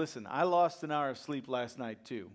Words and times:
Listen, 0.00 0.26
I 0.30 0.44
lost 0.44 0.82
an 0.82 0.90
hour 0.90 1.10
of 1.10 1.18
sleep 1.18 1.46
last 1.46 1.78
night 1.78 2.06
too. 2.06 2.30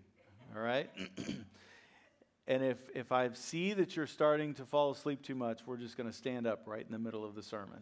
All 0.55 0.61
right? 0.61 0.87
and 2.47 2.63
if 2.63 2.77
if 2.93 3.11
I 3.11 3.27
see 3.33 3.73
that 3.73 3.95
you're 3.95 4.05
starting 4.05 4.53
to 4.53 4.65
fall 4.65 4.91
asleep 4.91 5.23
too 5.23 5.33
much, 5.33 5.61
we're 5.65 5.77
just 5.77 5.97
going 5.97 6.07
to 6.07 6.15
stand 6.15 6.45
up 6.45 6.67
right 6.67 6.85
in 6.85 6.91
the 6.91 6.99
middle 6.99 7.25
of 7.25 7.33
the 7.33 7.41
sermon. 7.41 7.79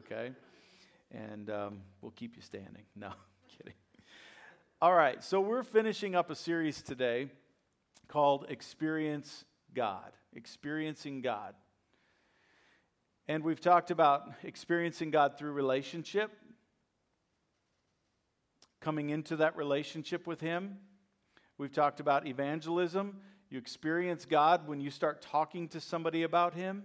Okay? 0.00 0.32
And 1.12 1.50
um, 1.50 1.82
we'll 2.02 2.10
keep 2.10 2.34
you 2.34 2.42
standing. 2.42 2.82
No, 2.96 3.06
I'm 3.10 3.56
kidding. 3.56 3.74
All 4.82 4.92
right, 4.92 5.22
so 5.22 5.40
we're 5.40 5.62
finishing 5.62 6.16
up 6.16 6.28
a 6.28 6.34
series 6.34 6.82
today 6.82 7.28
called 8.08 8.46
Experience 8.48 9.44
God. 9.72 10.10
Experiencing 10.34 11.20
God. 11.20 11.54
And 13.28 13.44
we've 13.44 13.60
talked 13.60 13.92
about 13.92 14.32
experiencing 14.42 15.12
God 15.12 15.38
through 15.38 15.52
relationship, 15.52 16.32
coming 18.80 19.10
into 19.10 19.36
that 19.36 19.56
relationship 19.56 20.26
with 20.26 20.40
Him. 20.40 20.78
We've 21.58 21.72
talked 21.72 22.00
about 22.00 22.26
evangelism. 22.26 23.20
You 23.50 23.58
experience 23.58 24.24
God 24.24 24.66
when 24.66 24.80
you 24.80 24.90
start 24.90 25.22
talking 25.22 25.68
to 25.68 25.80
somebody 25.80 26.22
about 26.22 26.54
Him. 26.54 26.84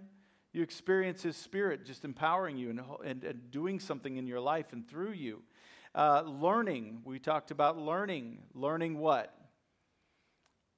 You 0.52 0.62
experience 0.62 1.22
His 1.22 1.36
Spirit 1.36 1.86
just 1.86 2.04
empowering 2.04 2.58
you 2.58 2.70
and, 2.70 2.80
and, 3.04 3.24
and 3.24 3.50
doing 3.50 3.80
something 3.80 4.16
in 4.16 4.26
your 4.26 4.40
life 4.40 4.72
and 4.72 4.88
through 4.88 5.12
you. 5.12 5.42
Uh, 5.94 6.22
learning, 6.26 7.00
we 7.04 7.18
talked 7.18 7.50
about 7.50 7.78
learning. 7.78 8.42
Learning 8.54 8.98
what? 8.98 9.34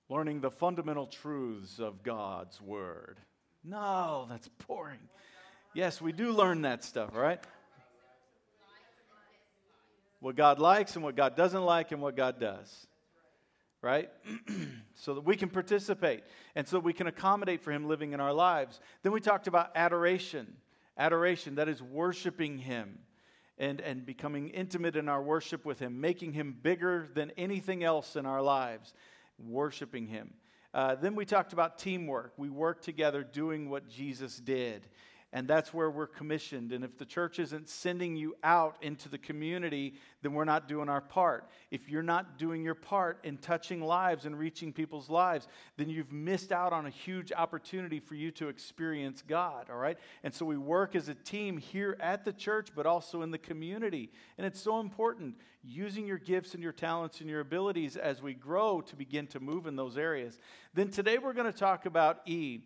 Learning 0.08 0.40
the 0.40 0.50
fundamental 0.50 1.06
truths 1.06 1.80
of 1.80 2.02
God's 2.02 2.60
Word. 2.60 3.18
No, 3.64 4.26
that's 4.30 4.48
boring. 4.66 5.00
Yes, 5.74 6.00
we 6.00 6.12
do 6.12 6.32
learn 6.32 6.62
that 6.62 6.84
stuff, 6.84 7.14
right? 7.14 7.44
What 10.20 10.36
God 10.36 10.58
likes 10.58 10.94
and 10.94 11.04
what 11.04 11.16
God 11.16 11.36
doesn't 11.36 11.62
like 11.62 11.92
and 11.92 12.02
what 12.02 12.16
God 12.16 12.40
does. 12.40 12.86
Right? 13.80 14.10
so 14.94 15.14
that 15.14 15.24
we 15.24 15.36
can 15.36 15.48
participate 15.48 16.24
and 16.56 16.66
so 16.66 16.80
we 16.80 16.92
can 16.92 17.06
accommodate 17.06 17.62
for 17.62 17.70
Him 17.70 17.86
living 17.86 18.12
in 18.12 18.20
our 18.20 18.32
lives. 18.32 18.80
Then 19.02 19.12
we 19.12 19.20
talked 19.20 19.46
about 19.46 19.70
adoration. 19.76 20.56
Adoration, 20.96 21.54
that 21.54 21.68
is 21.68 21.80
worshiping 21.80 22.58
Him 22.58 22.98
and, 23.56 23.80
and 23.80 24.04
becoming 24.04 24.48
intimate 24.48 24.96
in 24.96 25.08
our 25.08 25.22
worship 25.22 25.64
with 25.64 25.78
Him, 25.78 26.00
making 26.00 26.32
Him 26.32 26.56
bigger 26.60 27.08
than 27.14 27.30
anything 27.36 27.84
else 27.84 28.16
in 28.16 28.26
our 28.26 28.42
lives, 28.42 28.94
worshiping 29.38 30.08
Him. 30.08 30.34
Uh, 30.74 30.94
then 30.96 31.14
we 31.14 31.24
talked 31.24 31.52
about 31.52 31.78
teamwork. 31.78 32.32
We 32.36 32.50
work 32.50 32.82
together 32.82 33.22
doing 33.22 33.70
what 33.70 33.88
Jesus 33.88 34.36
did. 34.38 34.86
And 35.30 35.46
that's 35.46 35.74
where 35.74 35.90
we're 35.90 36.06
commissioned. 36.06 36.72
And 36.72 36.82
if 36.82 36.96
the 36.96 37.04
church 37.04 37.38
isn't 37.38 37.68
sending 37.68 38.16
you 38.16 38.34
out 38.42 38.76
into 38.80 39.10
the 39.10 39.18
community, 39.18 39.92
then 40.22 40.32
we're 40.32 40.46
not 40.46 40.68
doing 40.68 40.88
our 40.88 41.02
part. 41.02 41.50
If 41.70 41.90
you're 41.90 42.02
not 42.02 42.38
doing 42.38 42.62
your 42.62 42.74
part 42.74 43.18
in 43.24 43.36
touching 43.36 43.82
lives 43.82 44.24
and 44.24 44.38
reaching 44.38 44.72
people's 44.72 45.10
lives, 45.10 45.46
then 45.76 45.90
you've 45.90 46.12
missed 46.12 46.50
out 46.50 46.72
on 46.72 46.86
a 46.86 46.90
huge 46.90 47.30
opportunity 47.30 48.00
for 48.00 48.14
you 48.14 48.30
to 48.32 48.48
experience 48.48 49.20
God, 49.20 49.66
all 49.68 49.76
right? 49.76 49.98
And 50.24 50.32
so 50.32 50.46
we 50.46 50.56
work 50.56 50.96
as 50.96 51.10
a 51.10 51.14
team 51.14 51.58
here 51.58 51.98
at 52.00 52.24
the 52.24 52.32
church, 52.32 52.70
but 52.74 52.86
also 52.86 53.20
in 53.20 53.30
the 53.30 53.36
community. 53.36 54.10
And 54.38 54.46
it's 54.46 54.62
so 54.62 54.80
important 54.80 55.34
using 55.62 56.06
your 56.06 56.16
gifts 56.16 56.54
and 56.54 56.62
your 56.62 56.72
talents 56.72 57.20
and 57.20 57.28
your 57.28 57.40
abilities 57.40 57.98
as 57.98 58.22
we 58.22 58.32
grow 58.32 58.80
to 58.80 58.96
begin 58.96 59.26
to 59.26 59.40
move 59.40 59.66
in 59.66 59.76
those 59.76 59.98
areas. 59.98 60.38
Then 60.72 60.88
today 60.88 61.18
we're 61.18 61.34
going 61.34 61.52
to 61.52 61.58
talk 61.58 61.84
about 61.84 62.20
E, 62.26 62.60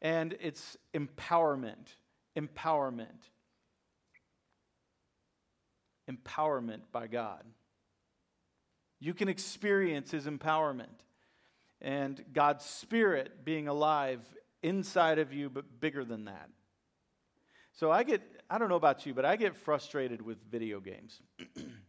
and 0.00 0.34
it's 0.40 0.78
empowerment 0.94 1.88
empowerment. 2.36 3.30
Empowerment 6.10 6.82
by 6.92 7.06
God. 7.06 7.42
You 9.00 9.14
can 9.14 9.28
experience 9.28 10.10
His 10.10 10.26
empowerment 10.26 10.86
and 11.80 12.24
God's 12.32 12.64
Spirit 12.64 13.44
being 13.44 13.68
alive 13.68 14.20
inside 14.62 15.18
of 15.18 15.32
you, 15.32 15.50
but 15.50 15.80
bigger 15.80 16.04
than 16.04 16.26
that. 16.26 16.48
So 17.72 17.90
I 17.90 18.02
get, 18.04 18.22
I 18.48 18.58
don't 18.58 18.68
know 18.68 18.76
about 18.76 19.04
you, 19.04 19.12
but 19.12 19.24
I 19.24 19.36
get 19.36 19.54
frustrated 19.54 20.22
with 20.22 20.38
video 20.50 20.80
games, 20.80 21.20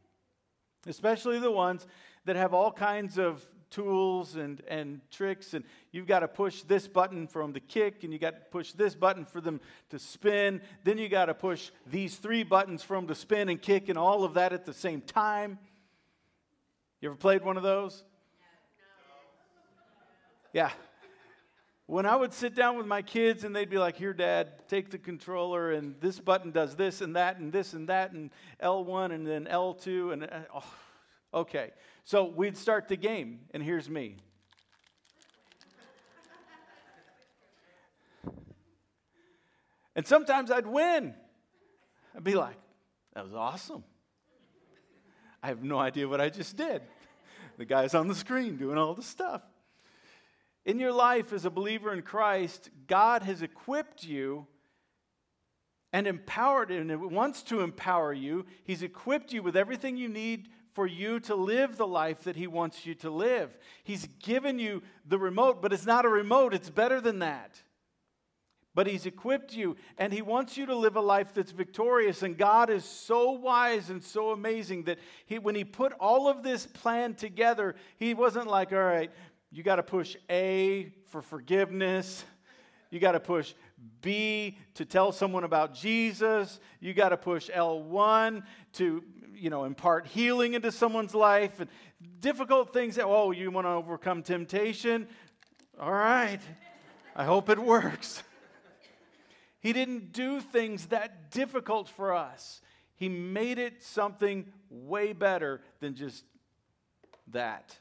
especially 0.87 1.39
the 1.39 1.51
ones 1.51 1.87
that 2.25 2.35
have 2.35 2.53
all 2.53 2.71
kinds 2.71 3.17
of 3.17 3.45
tools 3.69 4.35
and, 4.35 4.61
and 4.67 5.01
tricks, 5.11 5.53
and 5.53 5.63
you've 5.91 6.07
got 6.07 6.19
to 6.19 6.27
push 6.27 6.61
this 6.63 6.87
button 6.87 7.27
for 7.27 7.41
them 7.41 7.53
to 7.53 7.59
kick, 7.59 8.03
and 8.03 8.13
you 8.13 8.19
got 8.19 8.35
to 8.35 8.41
push 8.51 8.71
this 8.73 8.95
button 8.95 9.25
for 9.25 9.41
them 9.41 9.59
to 9.89 9.99
spin. 9.99 10.61
Then 10.83 10.97
you 10.97 11.09
got 11.09 11.25
to 11.25 11.33
push 11.33 11.71
these 11.85 12.15
three 12.15 12.43
buttons 12.43 12.83
for 12.83 12.95
them 12.95 13.07
to 13.07 13.15
spin 13.15 13.49
and 13.49 13.61
kick, 13.61 13.89
and 13.89 13.97
all 13.97 14.23
of 14.23 14.35
that 14.35 14.53
at 14.53 14.65
the 14.65 14.73
same 14.73 15.01
time. 15.01 15.59
You 17.01 17.09
ever 17.09 17.17
played 17.17 17.43
one 17.43 17.57
of 17.57 17.63
those? 17.63 18.03
Yeah. 20.53 20.71
When 21.85 22.05
I 22.05 22.17
would 22.17 22.33
sit 22.33 22.53
down 22.53 22.75
with 22.77 22.85
my 22.85 23.01
kids 23.01 23.45
and 23.45 23.55
they'd 23.55 23.69
be 23.69 23.77
like, 23.77 23.95
Here, 23.95 24.13
Dad, 24.13 24.67
take 24.67 24.89
the 24.89 24.97
controller, 24.97 25.71
and 25.71 25.95
this 26.01 26.19
button 26.19 26.51
does 26.51 26.75
this 26.75 26.99
and 26.99 27.15
that, 27.15 27.37
and 27.37 27.51
this 27.51 27.73
and 27.73 27.87
that, 27.87 28.11
and 28.11 28.29
L1 28.61 29.13
and 29.13 29.25
then 29.25 29.45
L2, 29.45 30.13
and 30.13 30.23
uh, 30.23 30.39
oh, 30.53 30.73
okay. 31.33 31.71
So 32.03 32.25
we'd 32.25 32.57
start 32.57 32.87
the 32.87 32.95
game, 32.95 33.41
and 33.53 33.61
here's 33.61 33.89
me. 33.89 34.17
And 39.95 40.05
sometimes 40.05 40.51
I'd 40.51 40.67
win. 40.67 41.15
I'd 42.15 42.23
be 42.23 42.35
like, 42.35 42.57
that 43.15 43.25
was 43.25 43.33
awesome. 43.33 43.83
I 45.41 45.47
have 45.47 45.63
no 45.63 45.79
idea 45.79 46.07
what 46.07 46.21
I 46.21 46.29
just 46.29 46.55
did. 46.55 46.83
The 47.57 47.65
guy's 47.65 47.95
on 47.95 48.07
the 48.07 48.15
screen 48.15 48.57
doing 48.57 48.77
all 48.77 48.93
the 48.93 49.01
stuff. 49.01 49.41
In 50.65 50.79
your 50.79 50.91
life 50.91 51.33
as 51.33 51.45
a 51.45 51.49
believer 51.49 51.93
in 51.93 52.03
Christ, 52.03 52.69
God 52.87 53.23
has 53.23 53.41
equipped 53.41 54.03
you 54.03 54.45
and 55.91 56.05
empowered 56.05 56.69
and 56.69 57.11
wants 57.11 57.41
to 57.43 57.61
empower 57.61 58.13
you. 58.13 58.45
He's 58.65 58.83
equipped 58.83 59.33
you 59.33 59.41
with 59.41 59.55
everything 59.55 59.97
you 59.97 60.09
need 60.09 60.49
for 60.77 60.85
you 60.85 61.19
to 61.19 61.33
live 61.33 61.75
the 61.75 61.87
life 61.87 62.25
that 62.25 62.35
He 62.35 62.45
wants 62.45 62.85
you 62.85 62.93
to 62.93 63.09
live. 63.09 63.49
He's 63.83 64.07
given 64.19 64.59
you 64.59 64.83
the 65.07 65.17
remote, 65.17 65.59
but 65.59 65.73
it's 65.73 65.87
not 65.87 66.05
a 66.05 66.07
remote, 66.07 66.53
it's 66.53 66.69
better 66.69 67.01
than 67.01 67.17
that. 67.17 67.59
But 68.75 68.85
He's 68.85 69.07
equipped 69.07 69.55
you, 69.55 69.75
and 69.97 70.13
He 70.13 70.21
wants 70.21 70.55
you 70.55 70.67
to 70.67 70.75
live 70.75 70.95
a 70.95 71.01
life 71.01 71.33
that's 71.33 71.49
victorious. 71.49 72.21
And 72.21 72.37
God 72.37 72.69
is 72.69 72.85
so 72.85 73.31
wise 73.31 73.89
and 73.89 74.03
so 74.03 74.29
amazing 74.29 74.83
that 74.83 74.99
he, 75.25 75.39
when 75.39 75.55
He 75.55 75.63
put 75.63 75.93
all 75.93 76.27
of 76.27 76.43
this 76.43 76.67
plan 76.67 77.15
together, 77.15 77.73
He 77.97 78.13
wasn't 78.13 78.45
like, 78.45 78.71
all 78.71 78.77
right, 78.77 79.09
you 79.49 79.63
got 79.63 79.77
to 79.77 79.83
push 79.83 80.15
A 80.29 80.93
for 81.07 81.23
forgiveness. 81.23 82.23
You 82.91 82.99
got 82.99 83.13
to 83.13 83.19
push 83.19 83.55
B 84.01 84.59
to 84.75 84.85
tell 84.85 85.11
someone 85.11 85.43
about 85.43 85.73
Jesus. 85.73 86.59
You 86.79 86.93
got 86.93 87.09
to 87.09 87.17
push 87.17 87.49
L1 87.49 88.43
to 88.73 89.03
you 89.37 89.49
know, 89.49 89.63
impart 89.63 90.07
healing 90.07 90.53
into 90.53 90.71
someone's 90.71 91.15
life 91.15 91.59
and 91.59 91.69
difficult 92.19 92.73
things 92.73 92.95
that, 92.95 93.05
oh, 93.05 93.31
you 93.31 93.49
want 93.51 93.65
to 93.65 93.71
overcome 93.71 94.23
temptation? 94.23 95.07
All 95.79 95.91
right. 95.91 96.39
I 97.15 97.25
hope 97.25 97.49
it 97.49 97.59
works. 97.59 98.23
He 99.59 99.73
didn't 99.73 100.13
do 100.13 100.39
things 100.39 100.85
that 100.87 101.31
difficult 101.31 101.89
for 101.89 102.13
us. 102.13 102.61
He 102.95 103.09
made 103.09 103.57
it 103.57 103.83
something 103.83 104.45
way 104.69 105.13
better 105.13 105.61
than 105.81 105.95
just 105.95 106.23
that. 107.31 107.75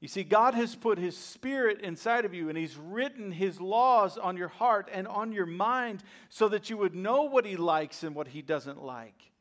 You 0.00 0.08
see, 0.08 0.24
God 0.24 0.54
has 0.54 0.74
put 0.74 0.98
His 0.98 1.16
Spirit 1.16 1.80
inside 1.80 2.24
of 2.24 2.34
you, 2.34 2.48
and 2.48 2.58
He's 2.58 2.76
written 2.76 3.32
His 3.32 3.60
laws 3.60 4.18
on 4.18 4.36
your 4.36 4.48
heart 4.48 4.88
and 4.92 5.08
on 5.08 5.32
your 5.32 5.46
mind 5.46 6.02
so 6.28 6.48
that 6.48 6.70
you 6.70 6.76
would 6.76 6.94
know 6.94 7.22
what 7.22 7.46
He 7.46 7.56
likes 7.56 8.02
and 8.02 8.14
what 8.14 8.28
He 8.28 8.42
doesn't 8.42 8.82
like. 8.82 9.31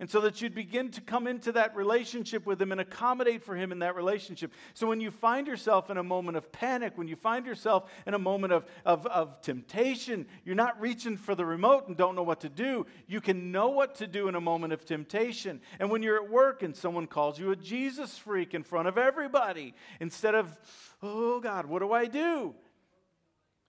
And 0.00 0.08
so 0.08 0.22
that 0.22 0.40
you'd 0.40 0.54
begin 0.54 0.90
to 0.92 1.02
come 1.02 1.26
into 1.26 1.52
that 1.52 1.76
relationship 1.76 2.46
with 2.46 2.60
Him 2.60 2.72
and 2.72 2.80
accommodate 2.80 3.42
for 3.42 3.54
Him 3.54 3.70
in 3.70 3.80
that 3.80 3.94
relationship. 3.94 4.50
So 4.72 4.86
when 4.86 4.98
you 4.98 5.10
find 5.10 5.46
yourself 5.46 5.90
in 5.90 5.98
a 5.98 6.02
moment 6.02 6.38
of 6.38 6.50
panic, 6.50 6.96
when 6.96 7.06
you 7.06 7.16
find 7.16 7.44
yourself 7.44 7.90
in 8.06 8.14
a 8.14 8.18
moment 8.18 8.54
of, 8.54 8.64
of, 8.86 9.06
of 9.06 9.42
temptation, 9.42 10.24
you're 10.42 10.54
not 10.54 10.80
reaching 10.80 11.18
for 11.18 11.34
the 11.34 11.44
remote 11.44 11.86
and 11.86 11.98
don't 11.98 12.16
know 12.16 12.22
what 12.22 12.40
to 12.40 12.48
do. 12.48 12.86
You 13.06 13.20
can 13.20 13.52
know 13.52 13.68
what 13.68 13.96
to 13.96 14.06
do 14.06 14.26
in 14.26 14.36
a 14.36 14.40
moment 14.40 14.72
of 14.72 14.86
temptation. 14.86 15.60
And 15.78 15.90
when 15.90 16.02
you're 16.02 16.16
at 16.16 16.30
work 16.30 16.62
and 16.62 16.74
someone 16.74 17.06
calls 17.06 17.38
you 17.38 17.50
a 17.50 17.56
Jesus 17.56 18.16
freak 18.16 18.54
in 18.54 18.62
front 18.62 18.88
of 18.88 18.96
everybody, 18.96 19.74
instead 20.00 20.34
of, 20.34 20.58
oh 21.02 21.40
God, 21.40 21.66
what 21.66 21.80
do 21.80 21.92
I 21.92 22.06
do? 22.06 22.54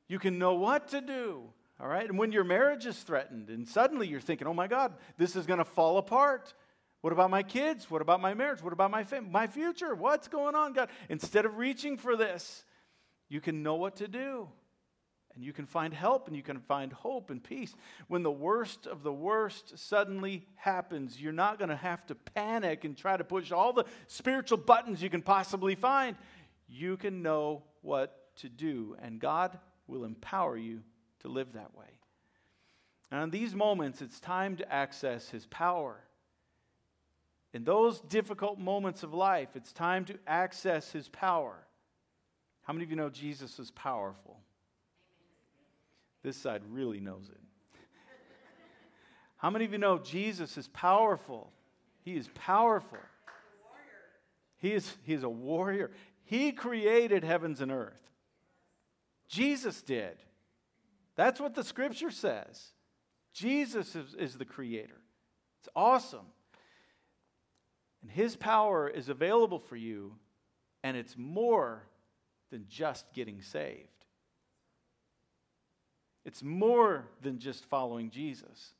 You 0.07 0.17
can 0.17 0.39
know 0.39 0.53
what 0.53 0.87
to 0.89 1.01
do. 1.01 1.49
All 1.81 1.87
right? 1.87 2.07
And 2.07 2.19
when 2.19 2.31
your 2.31 2.43
marriage 2.43 2.85
is 2.85 2.99
threatened 2.99 3.49
and 3.49 3.67
suddenly 3.67 4.07
you're 4.07 4.21
thinking, 4.21 4.45
oh 4.45 4.53
my 4.53 4.67
God, 4.67 4.93
this 5.17 5.35
is 5.35 5.47
going 5.47 5.57
to 5.57 5.65
fall 5.65 5.97
apart. 5.97 6.53
What 7.01 7.11
about 7.11 7.31
my 7.31 7.41
kids? 7.41 7.89
What 7.89 8.03
about 8.03 8.21
my 8.21 8.35
marriage? 8.35 8.61
What 8.61 8.73
about 8.73 8.91
my 8.91 9.03
fam- 9.03 9.31
my 9.31 9.47
future? 9.47 9.95
What's 9.95 10.27
going 10.27 10.53
on, 10.53 10.73
God? 10.73 10.89
Instead 11.09 11.45
of 11.45 11.57
reaching 11.57 11.97
for 11.97 12.15
this, 12.15 12.63
you 13.29 13.41
can 13.41 13.63
know 13.63 13.75
what 13.75 13.95
to 13.95 14.07
do. 14.07 14.47
and 15.33 15.43
you 15.43 15.53
can 15.53 15.65
find 15.65 15.93
help 15.93 16.27
and 16.27 16.35
you 16.35 16.43
can 16.43 16.59
find 16.59 16.91
hope 16.91 17.29
and 17.29 17.43
peace. 17.43 17.73
When 18.07 18.23
the 18.23 18.31
worst 18.31 18.85
of 18.85 19.03
the 19.03 19.13
worst 19.13 19.77
suddenly 19.77 20.45
happens, 20.55 21.19
you're 21.19 21.31
not 21.31 21.57
going 21.57 21.69
to 21.69 21.75
have 21.75 22.05
to 22.07 22.15
panic 22.15 22.83
and 22.83 22.97
try 22.97 23.17
to 23.17 23.23
push 23.23 23.51
all 23.51 23.73
the 23.73 23.85
spiritual 24.07 24.57
buttons 24.57 25.01
you 25.01 25.09
can 25.09 25.21
possibly 25.21 25.75
find. 25.75 26.15
You 26.67 26.97
can 26.97 27.21
know 27.21 27.63
what 27.81 28.35
to 28.37 28.49
do, 28.49 28.95
and 29.01 29.19
God 29.19 29.57
will 29.87 30.03
empower 30.03 30.57
you 30.57 30.81
to 31.21 31.27
live 31.27 31.53
that 31.53 31.75
way. 31.75 31.85
And 33.11 33.23
in 33.23 33.29
these 33.29 33.53
moments, 33.53 34.01
it's 34.01 34.19
time 34.19 34.55
to 34.57 34.71
access 34.71 35.29
His 35.29 35.45
power. 35.47 35.99
In 37.53 37.63
those 37.63 37.99
difficult 37.99 38.57
moments 38.57 39.03
of 39.03 39.13
life, 39.13 39.49
it's 39.55 39.73
time 39.73 40.05
to 40.05 40.15
access 40.25 40.91
His 40.91 41.09
power. 41.09 41.55
How 42.63 42.73
many 42.73 42.85
of 42.85 42.89
you 42.89 42.95
know 42.95 43.09
Jesus 43.09 43.59
is 43.59 43.71
powerful? 43.71 44.39
This 46.23 46.37
side 46.37 46.61
really 46.69 46.99
knows 46.99 47.29
it. 47.29 47.41
How 49.37 49.49
many 49.49 49.65
of 49.65 49.71
you 49.71 49.79
know 49.79 49.97
Jesus 49.97 50.55
is 50.55 50.67
powerful? 50.67 51.51
He 52.03 52.15
is 52.15 52.29
powerful. 52.35 52.99
He 54.57 54.73
is, 54.73 54.95
he 55.03 55.13
is 55.13 55.23
a 55.23 55.29
warrior. 55.29 55.89
He 56.23 56.51
created 56.51 57.23
heavens 57.23 57.59
and 57.59 57.71
earth. 57.71 57.99
Jesus 59.27 59.81
did. 59.81 60.17
That's 61.21 61.39
what 61.39 61.53
the 61.53 61.63
scripture 61.63 62.09
says. 62.09 62.71
Jesus 63.31 63.95
is, 63.95 64.15
is 64.15 64.39
the 64.39 64.43
creator. 64.43 64.99
It's 65.59 65.69
awesome. 65.75 66.25
And 68.01 68.09
his 68.09 68.35
power 68.35 68.89
is 68.89 69.07
available 69.07 69.59
for 69.59 69.75
you, 69.75 70.15
and 70.83 70.97
it's 70.97 71.15
more 71.15 71.83
than 72.49 72.65
just 72.67 73.05
getting 73.13 73.39
saved. 73.43 73.87
It's 76.25 76.41
more 76.41 77.05
than 77.21 77.37
just 77.37 77.65
following 77.65 78.09
Jesus. 78.09 78.73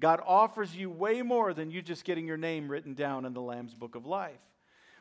God 0.00 0.22
offers 0.26 0.74
you 0.74 0.88
way 0.88 1.20
more 1.20 1.52
than 1.52 1.70
you 1.70 1.82
just 1.82 2.06
getting 2.06 2.26
your 2.26 2.38
name 2.38 2.68
written 2.70 2.94
down 2.94 3.26
in 3.26 3.34
the 3.34 3.42
Lamb's 3.42 3.74
book 3.74 3.96
of 3.96 4.06
life. 4.06 4.40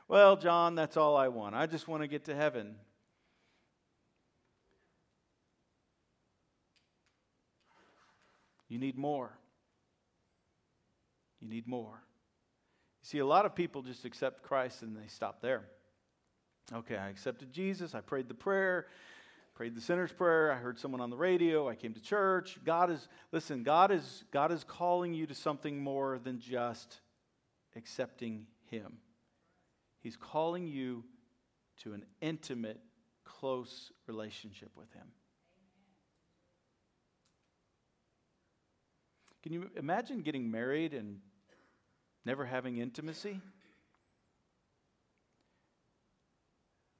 Well, 0.09 0.35
John, 0.35 0.75
that's 0.75 0.97
all 0.97 1.15
I 1.15 1.29
want. 1.29 1.55
I 1.55 1.67
just 1.67 1.87
want 1.87 2.03
to 2.03 2.07
get 2.09 2.25
to 2.25 2.35
heaven. 2.35 2.75
You 8.75 8.81
need 8.81 8.97
more. 8.97 9.31
You 11.39 11.47
need 11.47 11.65
more. 11.65 12.03
You 13.01 13.07
see, 13.07 13.19
a 13.19 13.25
lot 13.25 13.45
of 13.45 13.55
people 13.55 13.81
just 13.81 14.03
accept 14.03 14.43
Christ 14.43 14.81
and 14.81 14.97
they 14.97 15.07
stop 15.07 15.39
there. 15.41 15.63
Okay, 16.73 16.97
I 16.97 17.07
accepted 17.07 17.53
Jesus. 17.53 17.95
I 17.95 18.01
prayed 18.01 18.27
the 18.27 18.33
prayer 18.33 18.87
prayed 19.55 19.73
the 19.73 19.79
sinner's 19.79 20.11
prayer. 20.11 20.51
I 20.51 20.57
heard 20.57 20.77
someone 20.77 20.99
on 20.99 21.09
the 21.09 21.15
radio. 21.15 21.69
I 21.69 21.75
came 21.75 21.93
to 21.93 22.01
church. 22.01 22.59
God 22.65 22.91
is, 22.91 23.07
listen, 23.31 23.63
God 23.63 23.89
is, 23.89 24.25
God 24.31 24.51
is 24.51 24.65
calling 24.65 25.13
you 25.13 25.25
to 25.27 25.33
something 25.33 25.79
more 25.79 26.19
than 26.19 26.41
just 26.41 26.99
accepting 27.77 28.47
Him. 28.69 28.97
He's 30.01 30.17
calling 30.17 30.67
you 30.67 31.05
to 31.83 31.93
an 31.93 32.03
intimate, 32.19 32.81
close 33.23 33.93
relationship 34.07 34.71
with 34.75 34.91
Him. 34.91 35.07
Can 39.45 39.53
you 39.53 39.69
imagine 39.75 40.23
getting 40.23 40.49
married 40.49 40.95
and 40.95 41.19
never 42.25 42.43
having 42.43 42.79
intimacy? 42.79 43.39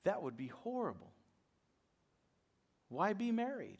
That 0.03 0.21
would 0.21 0.37
be 0.37 0.45
horrible. 0.45 1.11
Why 2.89 3.13
be 3.13 3.31
married? 3.31 3.79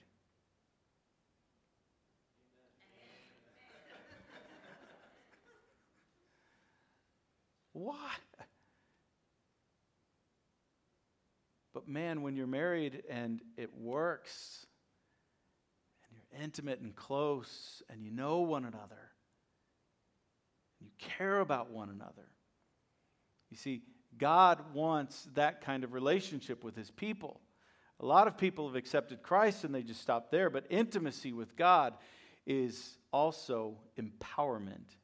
Why? 7.74 8.16
But 11.72 11.88
man, 11.88 12.24
when 12.24 12.36
you're 12.36 12.48
married 12.48 13.04
and 13.12 13.42
it 13.58 13.70
works, 13.78 14.66
intimate 16.42 16.80
and 16.80 16.96
close, 16.96 17.82
and 17.90 18.04
you 18.04 18.12
know 18.12 18.40
one 18.40 18.66
another, 18.66 19.12
you 20.80 20.90
care 20.98 21.40
about 21.40 21.72
one 21.72 21.90
another, 21.90 22.28
you 23.50 23.58
see, 23.58 23.84
God 24.18 24.74
wants 24.74 25.28
that 25.34 25.62
kind 25.62 25.84
of 25.84 25.94
relationship 25.94 26.64
with 26.64 26.76
his 26.76 26.92
people. 26.92 27.42
A 28.00 28.06
lot 28.06 28.28
of 28.28 28.38
people 28.38 28.68
have 28.68 28.76
accepted 28.76 29.22
Christ 29.24 29.64
and 29.64 29.74
they 29.74 29.84
just 29.84 30.02
stop 30.02 30.32
there, 30.32 30.50
but 30.50 30.66
intimacy 30.70 31.32
with 31.32 31.56
God 31.56 31.94
is 32.46 32.98
also 33.12 33.78
empowerment. 33.98 34.96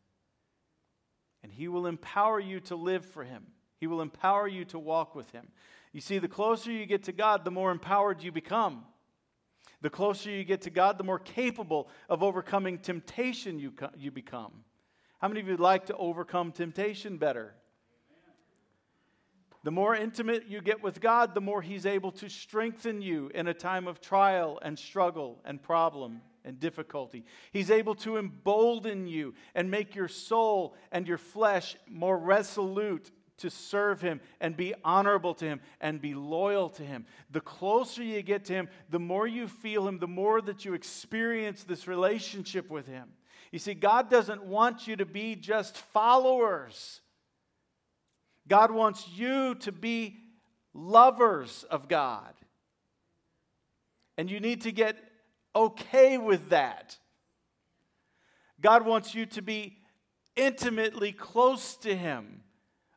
And 1.44 1.52
He 1.52 1.68
will 1.68 1.88
empower 1.88 2.40
you 2.40 2.60
to 2.62 2.76
live 2.76 3.06
for 3.06 3.24
Him, 3.24 3.44
He 3.80 3.88
will 3.88 4.02
empower 4.02 4.48
you 4.48 4.66
to 4.66 4.80
walk 4.80 5.16
with 5.16 5.32
Him. 5.32 5.48
You 5.94 6.02
see, 6.02 6.20
the 6.20 6.28
closer 6.28 6.72
you 6.72 6.86
get 6.86 7.04
to 7.04 7.12
God, 7.12 7.44
the 7.44 7.52
more 7.52 7.72
empowered 7.72 8.24
you 8.24 8.32
become. 8.32 8.86
The 9.82 9.90
closer 9.90 10.30
you 10.30 10.44
get 10.44 10.62
to 10.62 10.70
God, 10.70 10.98
the 10.98 11.04
more 11.04 11.20
capable 11.20 11.90
of 12.08 12.22
overcoming 12.22 12.78
temptation 12.78 13.60
you, 13.60 13.74
you 13.98 14.12
become. 14.12 14.52
How 15.20 15.28
many 15.28 15.40
of 15.40 15.48
you 15.48 15.54
would 15.54 15.60
like 15.60 15.88
to 15.88 15.96
overcome 15.98 16.52
temptation 16.52 17.18
better? 17.18 17.56
The 19.64 19.72
more 19.72 19.96
intimate 19.96 20.48
you 20.48 20.62
get 20.62 20.82
with 20.82 21.02
God, 21.02 21.36
the 21.36 21.42
more 21.42 21.62
He's 21.62 21.86
able 21.86 22.12
to 22.14 22.30
strengthen 22.30 23.02
you 23.02 23.30
in 23.34 23.48
a 23.48 23.54
time 23.54 23.88
of 23.88 24.02
trial 24.02 24.60
and 24.64 24.78
struggle 24.78 25.40
and 25.46 25.62
problem 25.62 26.22
and 26.44 26.60
difficulty. 26.60 27.26
He's 27.52 27.70
able 27.70 27.94
to 27.96 28.18
embolden 28.18 29.06
you 29.06 29.36
and 29.54 29.70
make 29.70 29.94
your 29.94 30.08
soul 30.08 30.76
and 30.92 31.08
your 31.08 31.20
flesh 31.20 31.76
more 31.88 32.18
resolute 32.18 33.12
to 33.42 33.50
serve 33.50 34.02
Him 34.02 34.20
and 34.40 34.58
be 34.58 34.74
honorable 34.84 35.34
to 35.36 35.46
Him 35.46 35.62
and 35.80 36.02
be 36.02 36.14
loyal 36.14 36.70
to 36.70 36.84
Him. 36.84 37.06
The 37.30 37.42
closer 37.42 38.04
you 38.04 38.22
get 38.22 38.46
to 38.46 38.54
Him, 38.54 38.70
the 38.90 39.00
more 39.00 39.28
you 39.28 39.48
feel 39.48 39.88
Him, 39.88 40.00
the 40.00 40.08
more 40.08 40.42
that 40.42 40.66
you 40.66 40.74
experience 40.74 41.64
this 41.64 41.88
relationship 41.88 42.70
with 42.70 42.88
Him. 42.88 43.10
You 43.52 43.60
see, 43.60 43.74
God 43.74 44.10
doesn't 44.10 44.44
want 44.44 44.88
you 44.88 44.96
to 44.96 45.06
be 45.06 45.36
just 45.36 45.78
followers. 45.78 47.02
God 48.48 48.72
wants 48.72 49.08
you 49.14 49.56
to 49.56 49.72
be 49.72 50.18
lovers 50.74 51.66
of 51.70 51.88
God. 51.88 52.34
And 54.18 54.30
you 54.30 54.40
need 54.40 54.62
to 54.62 54.72
get 54.72 54.98
okay 55.56 56.18
with 56.18 56.50
that. 56.50 56.98
God 58.62 58.86
wants 58.86 59.16
you 59.16 59.26
to 59.28 59.42
be 59.42 59.78
intimately 60.36 61.12
close 61.12 61.76
to 61.78 61.96
Him, 61.96 62.44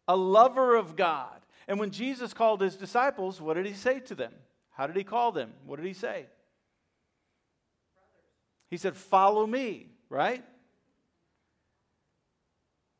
a 0.06 0.16
lover 0.16 0.76
of 0.76 0.96
God. 0.96 1.40
And 1.66 1.78
when 1.78 1.90
Jesus 1.90 2.34
called 2.34 2.60
His 2.60 2.76
disciples, 2.76 3.40
what 3.40 3.54
did 3.54 3.66
He 3.66 3.74
say 3.74 4.00
to 4.00 4.14
them? 4.14 4.32
How 4.70 4.86
did 4.86 4.96
He 4.96 5.04
call 5.04 5.32
them? 5.32 5.52
What 5.66 5.76
did 5.76 5.86
He 5.86 5.94
say? 5.94 6.26
He 8.70 8.76
said, 8.76 8.96
Follow 8.96 9.46
me, 9.46 9.88
right? 10.08 10.44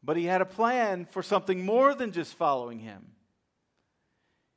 But 0.04 0.16
he 0.16 0.24
had 0.24 0.42
a 0.42 0.46
plan 0.46 1.06
for 1.06 1.22
something 1.22 1.64
more 1.64 1.94
than 1.94 2.12
just 2.12 2.34
following 2.34 2.78
him. 2.78 3.06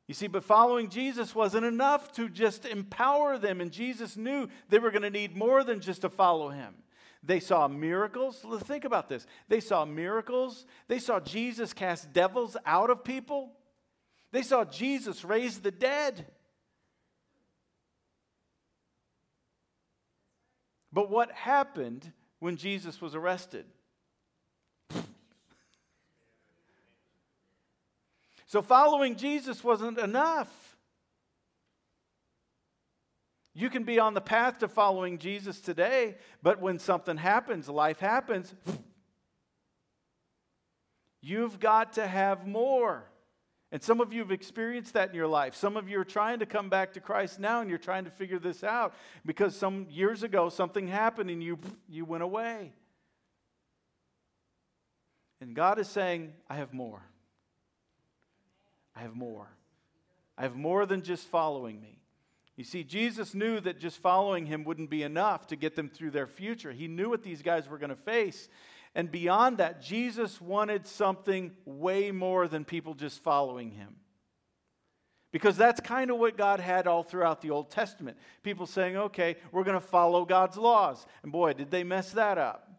You 0.07 0.13
see, 0.13 0.27
but 0.27 0.43
following 0.43 0.89
Jesus 0.89 1.33
wasn't 1.33 1.65
enough 1.65 2.11
to 2.13 2.29
just 2.29 2.65
empower 2.65 3.37
them, 3.37 3.61
and 3.61 3.71
Jesus 3.71 4.17
knew 4.17 4.49
they 4.69 4.79
were 4.79 4.91
going 4.91 5.03
to 5.03 5.09
need 5.09 5.35
more 5.35 5.63
than 5.63 5.79
just 5.79 6.01
to 6.01 6.09
follow 6.09 6.49
him. 6.49 6.75
They 7.27 7.41
saw 7.41 7.67
miracles. 7.67 8.43
Think 8.63 8.85
about 8.85 9.09
this. 9.09 9.27
They 9.49 9.59
saw 9.59 9.83
miracles. 9.83 10.65
They 10.87 10.97
saw 10.97 11.19
Jesus 11.19 11.73
cast 11.73 12.13
devils 12.13 12.55
out 12.65 12.89
of 12.89 13.03
people. 13.03 13.51
They 14.31 14.43
saw 14.43 14.63
Jesus 14.63 15.25
raise 15.25 15.59
the 15.59 15.69
dead. 15.69 16.25
But 20.93 21.09
what 21.09 21.29
happened 21.33 22.13
when 22.39 22.55
Jesus 22.55 23.01
was 23.01 23.13
arrested? 23.13 23.65
So 28.49 28.61
following 28.61 29.17
Jesus 29.17 29.61
wasn't 29.61 29.99
enough. 29.99 30.66
You 33.57 33.71
can 33.71 33.85
be 33.85 33.97
on 33.97 34.13
the 34.13 34.21
path 34.21 34.59
to 34.59 34.67
following 34.67 35.17
Jesus 35.17 35.59
today, 35.59 36.17
but 36.43 36.61
when 36.61 36.77
something 36.77 37.17
happens, 37.17 37.67
life 37.67 37.99
happens, 37.99 38.53
you've 41.21 41.59
got 41.59 41.93
to 41.93 42.05
have 42.05 42.45
more. 42.45 43.09
And 43.71 43.81
some 43.81 43.99
of 43.99 44.13
you 44.13 44.19
have 44.19 44.29
experienced 44.29 44.93
that 44.93 45.09
in 45.09 45.15
your 45.15 45.25
life. 45.25 45.55
Some 45.55 45.75
of 45.75 45.89
you 45.89 45.99
are 45.99 46.05
trying 46.05 46.37
to 46.37 46.45
come 46.45 46.69
back 46.69 46.93
to 46.93 46.99
Christ 46.99 47.39
now 47.39 47.61
and 47.61 47.67
you're 47.67 47.79
trying 47.79 48.05
to 48.05 48.11
figure 48.11 48.37
this 48.37 48.63
out 48.63 48.93
because 49.25 49.55
some 49.55 49.87
years 49.89 50.21
ago 50.21 50.49
something 50.49 50.87
happened 50.87 51.31
and 51.31 51.41
you, 51.41 51.57
you 51.89 52.05
went 52.05 52.21
away. 52.21 52.73
And 55.41 55.55
God 55.55 55.79
is 55.79 55.87
saying, 55.87 56.31
I 56.47 56.57
have 56.57 56.75
more. 56.75 57.01
I 58.95 58.99
have 58.99 59.15
more. 59.15 59.47
I 60.37 60.43
have 60.43 60.55
more 60.55 60.85
than 60.85 61.01
just 61.01 61.27
following 61.27 61.81
me. 61.81 61.97
You 62.57 62.63
see, 62.63 62.83
Jesus 62.83 63.35
knew 63.35 63.59
that 63.61 63.79
just 63.79 63.99
following 63.99 64.47
him 64.47 64.63
wouldn't 64.63 64.89
be 64.89 65.03
enough 65.03 65.45
to 65.47 65.55
get 65.55 65.75
them 65.75 65.89
through 65.89 66.11
their 66.11 66.25
future. 66.25 66.71
He 66.71 66.87
knew 66.87 67.09
what 67.09 67.21
these 67.21 67.43
guys 67.43 67.69
were 67.69 67.77
going 67.77 67.91
to 67.91 67.95
face. 67.95 68.49
And 68.95 69.11
beyond 69.11 69.59
that, 69.59 69.79
Jesus 69.81 70.41
wanted 70.41 70.87
something 70.87 71.51
way 71.65 72.11
more 72.11 72.47
than 72.47 72.65
people 72.65 72.95
just 72.95 73.21
following 73.23 73.69
him. 73.69 73.95
Because 75.31 75.55
that's 75.55 75.79
kind 75.79 76.09
of 76.09 76.17
what 76.17 76.35
God 76.35 76.59
had 76.59 76.87
all 76.87 77.03
throughout 77.03 77.41
the 77.41 77.51
Old 77.51 77.69
Testament. 77.69 78.17
People 78.41 78.65
saying, 78.65 78.97
okay, 78.97 79.35
we're 79.51 79.63
going 79.63 79.79
to 79.79 79.85
follow 79.85 80.25
God's 80.25 80.57
laws. 80.57 81.05
And 81.21 81.31
boy, 81.31 81.53
did 81.53 81.69
they 81.69 81.83
mess 81.83 82.11
that 82.13 82.39
up. 82.39 82.71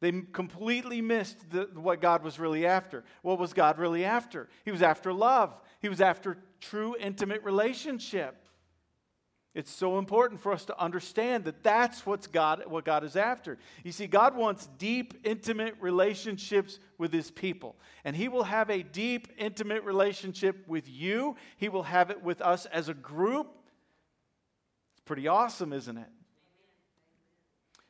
They 0.00 0.12
completely 0.32 1.00
missed 1.00 1.50
the, 1.50 1.70
what 1.72 2.02
God 2.02 2.22
was 2.22 2.38
really 2.38 2.66
after. 2.66 3.04
What 3.22 3.38
was 3.38 3.54
God 3.54 3.78
really 3.78 4.04
after? 4.04 4.50
He 4.66 4.70
was 4.70 4.82
after 4.82 5.14
love, 5.14 5.58
He 5.80 5.88
was 5.88 6.02
after 6.02 6.36
true, 6.60 6.94
intimate 7.00 7.42
relationship. 7.42 8.43
It's 9.54 9.70
so 9.70 9.98
important 9.98 10.40
for 10.40 10.52
us 10.52 10.64
to 10.64 10.80
understand 10.80 11.44
that 11.44 11.62
that's 11.62 12.04
what's 12.04 12.26
God, 12.26 12.64
what 12.66 12.84
God 12.84 13.04
is 13.04 13.14
after. 13.14 13.56
You 13.84 13.92
see, 13.92 14.08
God 14.08 14.36
wants 14.36 14.68
deep, 14.78 15.14
intimate 15.22 15.76
relationships 15.80 16.80
with 16.98 17.12
His 17.12 17.30
people. 17.30 17.76
And 18.04 18.16
He 18.16 18.26
will 18.26 18.42
have 18.42 18.68
a 18.68 18.82
deep, 18.82 19.28
intimate 19.38 19.84
relationship 19.84 20.66
with 20.66 20.88
you. 20.88 21.36
He 21.56 21.68
will 21.68 21.84
have 21.84 22.10
it 22.10 22.20
with 22.20 22.40
us 22.40 22.66
as 22.66 22.88
a 22.88 22.94
group. 22.94 23.46
It's 24.94 25.02
pretty 25.04 25.28
awesome, 25.28 25.72
isn't 25.72 25.98
it? 25.98 26.08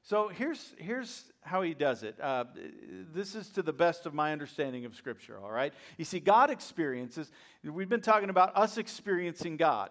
So 0.02 0.28
here's, 0.28 0.74
here's 0.76 1.32
how 1.40 1.62
He 1.62 1.72
does 1.72 2.02
it. 2.02 2.20
Uh, 2.20 2.44
this 3.14 3.34
is 3.34 3.48
to 3.50 3.62
the 3.62 3.72
best 3.72 4.04
of 4.04 4.12
my 4.12 4.32
understanding 4.32 4.84
of 4.84 4.94
Scripture, 4.94 5.38
all 5.42 5.50
right? 5.50 5.72
You 5.96 6.04
see, 6.04 6.20
God 6.20 6.50
experiences, 6.50 7.32
we've 7.62 7.88
been 7.88 8.02
talking 8.02 8.28
about 8.28 8.54
us 8.54 8.76
experiencing 8.76 9.56
God. 9.56 9.88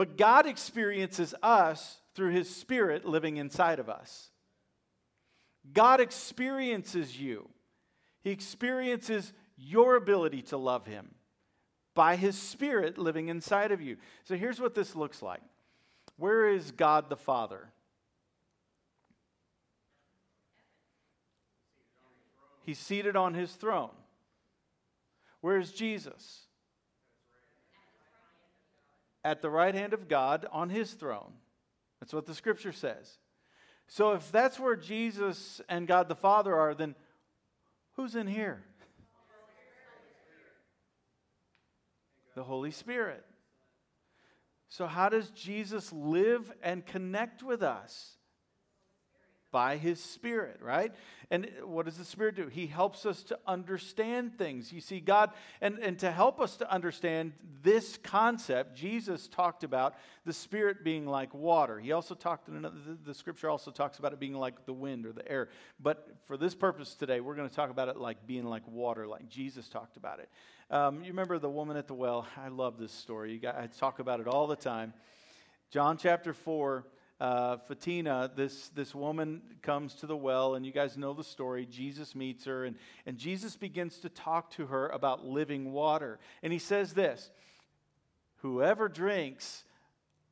But 0.00 0.16
God 0.16 0.46
experiences 0.46 1.34
us 1.42 1.98
through 2.14 2.30
His 2.30 2.48
Spirit 2.48 3.04
living 3.04 3.36
inside 3.36 3.78
of 3.78 3.90
us. 3.90 4.30
God 5.74 6.00
experiences 6.00 7.20
you, 7.20 7.50
He 8.22 8.30
experiences 8.30 9.34
your 9.58 9.96
ability 9.96 10.40
to 10.40 10.56
love 10.56 10.86
Him 10.86 11.10
by 11.94 12.16
His 12.16 12.34
Spirit 12.34 12.96
living 12.96 13.28
inside 13.28 13.72
of 13.72 13.82
you. 13.82 13.98
So 14.24 14.36
here's 14.36 14.58
what 14.58 14.74
this 14.74 14.96
looks 14.96 15.20
like 15.20 15.42
Where 16.16 16.48
is 16.48 16.70
God 16.70 17.10
the 17.10 17.16
Father? 17.18 17.68
He's 22.62 22.78
seated 22.78 23.16
on 23.16 23.34
his 23.34 23.52
throne. 23.52 23.90
Where 25.42 25.58
is 25.58 25.72
Jesus? 25.72 26.46
At 29.24 29.42
the 29.42 29.50
right 29.50 29.74
hand 29.74 29.92
of 29.92 30.08
God 30.08 30.46
on 30.50 30.70
his 30.70 30.92
throne. 30.92 31.32
That's 32.00 32.12
what 32.12 32.26
the 32.26 32.34
scripture 32.34 32.72
says. 32.72 33.18
So 33.86 34.12
if 34.12 34.30
that's 34.30 34.58
where 34.58 34.76
Jesus 34.76 35.60
and 35.68 35.86
God 35.86 36.08
the 36.08 36.14
Father 36.14 36.54
are, 36.54 36.74
then 36.74 36.94
who's 37.96 38.14
in 38.14 38.26
here? 38.26 38.62
The 42.34 42.44
Holy 42.44 42.70
Spirit. 42.70 43.24
So, 44.68 44.86
how 44.86 45.08
does 45.08 45.30
Jesus 45.30 45.92
live 45.92 46.52
and 46.62 46.86
connect 46.86 47.42
with 47.42 47.60
us? 47.60 48.16
By 49.52 49.76
his 49.76 50.00
spirit, 50.00 50.60
right? 50.62 50.92
And 51.30 51.48
what 51.64 51.86
does 51.86 51.96
the 51.96 52.04
spirit 52.04 52.34
do? 52.34 52.48
He 52.48 52.66
helps 52.66 53.06
us 53.06 53.22
to 53.24 53.38
understand 53.46 54.36
things. 54.36 54.72
You 54.72 54.80
see, 54.80 54.98
God, 54.98 55.30
and, 55.60 55.78
and 55.78 55.98
to 56.00 56.10
help 56.10 56.40
us 56.40 56.56
to 56.56 56.70
understand 56.70 57.32
this 57.62 57.98
concept, 58.02 58.76
Jesus 58.76 59.28
talked 59.28 59.62
about 59.62 59.94
the 60.24 60.32
spirit 60.32 60.82
being 60.82 61.06
like 61.06 61.32
water. 61.32 61.78
He 61.78 61.92
also 61.92 62.14
talked 62.14 62.48
in 62.48 62.56
another, 62.56 62.76
the, 62.84 62.98
the 63.06 63.14
scripture 63.14 63.48
also 63.48 63.70
talks 63.70 63.98
about 63.98 64.12
it 64.12 64.18
being 64.18 64.34
like 64.34 64.66
the 64.66 64.72
wind 64.72 65.06
or 65.06 65.12
the 65.12 65.30
air. 65.30 65.48
But 65.78 66.08
for 66.26 66.36
this 66.36 66.54
purpose 66.54 66.94
today, 66.94 67.20
we're 67.20 67.36
going 67.36 67.48
to 67.48 67.54
talk 67.54 67.70
about 67.70 67.88
it 67.88 67.96
like 67.96 68.26
being 68.26 68.44
like 68.44 68.66
water, 68.66 69.06
like 69.06 69.28
Jesus 69.28 69.68
talked 69.68 69.96
about 69.96 70.18
it. 70.18 70.28
Um, 70.68 71.00
you 71.00 71.08
remember 71.08 71.38
the 71.38 71.50
woman 71.50 71.76
at 71.76 71.86
the 71.86 71.94
well? 71.94 72.26
I 72.36 72.48
love 72.48 72.78
this 72.78 72.92
story. 72.92 73.32
You 73.32 73.38
got, 73.38 73.56
I 73.56 73.66
talk 73.66 74.00
about 74.00 74.20
it 74.20 74.26
all 74.26 74.46
the 74.46 74.56
time. 74.56 74.94
John 75.70 75.96
chapter 75.96 76.32
4 76.32 76.84
uh, 77.20 77.58
Photina, 77.68 78.34
this, 78.34 78.68
this 78.68 78.94
woman 78.94 79.42
comes 79.62 79.94
to 79.96 80.06
the 80.06 80.16
well, 80.16 80.54
and 80.54 80.64
you 80.64 80.72
guys 80.72 80.96
know 80.96 81.12
the 81.12 81.22
story. 81.22 81.66
Jesus 81.66 82.14
meets 82.14 82.46
her, 82.46 82.64
and, 82.64 82.76
and 83.04 83.18
Jesus 83.18 83.56
begins 83.56 83.98
to 83.98 84.08
talk 84.08 84.50
to 84.52 84.66
her 84.66 84.88
about 84.88 85.24
living 85.24 85.72
water. 85.72 86.18
And 86.42 86.52
he 86.52 86.58
says 86.58 86.94
this 86.94 87.30
Whoever 88.36 88.88
drinks 88.88 89.64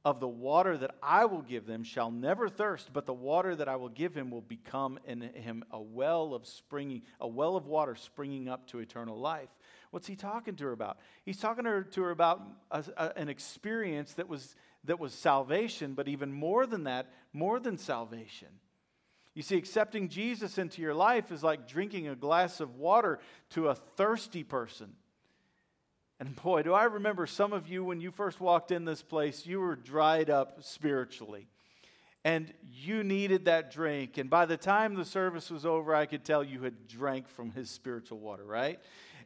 of 0.04 0.20
the 0.20 0.28
water 0.28 0.78
that 0.78 0.94
I 1.02 1.26
will 1.26 1.42
give 1.42 1.66
them 1.66 1.84
shall 1.84 2.10
never 2.10 2.48
thirst, 2.48 2.90
but 2.94 3.04
the 3.04 3.12
water 3.12 3.54
that 3.54 3.68
I 3.68 3.76
will 3.76 3.90
give 3.90 4.14
him 4.14 4.30
will 4.30 4.40
become 4.40 4.98
in 5.06 5.20
him 5.20 5.64
a 5.70 5.80
well 5.80 6.32
of 6.32 6.46
springing, 6.46 7.02
a 7.20 7.28
well 7.28 7.56
of 7.56 7.66
water 7.66 7.94
springing 7.94 8.48
up 8.48 8.66
to 8.68 8.78
eternal 8.78 9.18
life. 9.18 9.50
What's 9.90 10.06
he 10.06 10.16
talking 10.16 10.54
to 10.56 10.64
her 10.64 10.72
about? 10.72 10.98
He's 11.24 11.38
talking 11.38 11.64
to 11.64 11.70
her, 11.70 11.82
to 11.82 12.02
her 12.04 12.10
about 12.10 12.42
a, 12.70 12.84
a, 12.96 13.18
an 13.18 13.28
experience 13.28 14.14
that 14.14 14.28
was 14.28 14.54
that 14.84 14.98
was 14.98 15.12
salvation, 15.12 15.94
but 15.94 16.08
even 16.08 16.32
more 16.32 16.66
than 16.66 16.84
that, 16.84 17.10
more 17.32 17.60
than 17.60 17.78
salvation. 17.78 18.48
You 19.34 19.42
see, 19.42 19.56
accepting 19.56 20.08
Jesus 20.08 20.58
into 20.58 20.82
your 20.82 20.94
life 20.94 21.30
is 21.30 21.44
like 21.44 21.68
drinking 21.68 22.08
a 22.08 22.16
glass 22.16 22.60
of 22.60 22.76
water 22.76 23.20
to 23.50 23.68
a 23.68 23.74
thirsty 23.74 24.42
person. 24.42 24.94
And 26.20 26.34
boy, 26.42 26.62
do 26.62 26.74
I 26.74 26.84
remember 26.84 27.26
some 27.26 27.52
of 27.52 27.68
you 27.68 27.84
when 27.84 28.00
you 28.00 28.10
first 28.10 28.40
walked 28.40 28.72
in 28.72 28.84
this 28.84 29.02
place, 29.02 29.46
you 29.46 29.60
were 29.60 29.76
dried 29.76 30.30
up 30.30 30.64
spiritually. 30.64 31.46
And 32.24 32.52
you 32.74 33.04
needed 33.04 33.44
that 33.44 33.70
drink. 33.70 34.18
And 34.18 34.28
by 34.28 34.44
the 34.44 34.56
time 34.56 34.96
the 34.96 35.04
service 35.04 35.50
was 35.50 35.64
over, 35.64 35.94
I 35.94 36.06
could 36.06 36.24
tell 36.24 36.42
you 36.42 36.62
had 36.62 36.88
drank 36.88 37.28
from 37.28 37.52
his 37.52 37.70
spiritual 37.70 38.18
water, 38.18 38.44
right? 38.44 38.80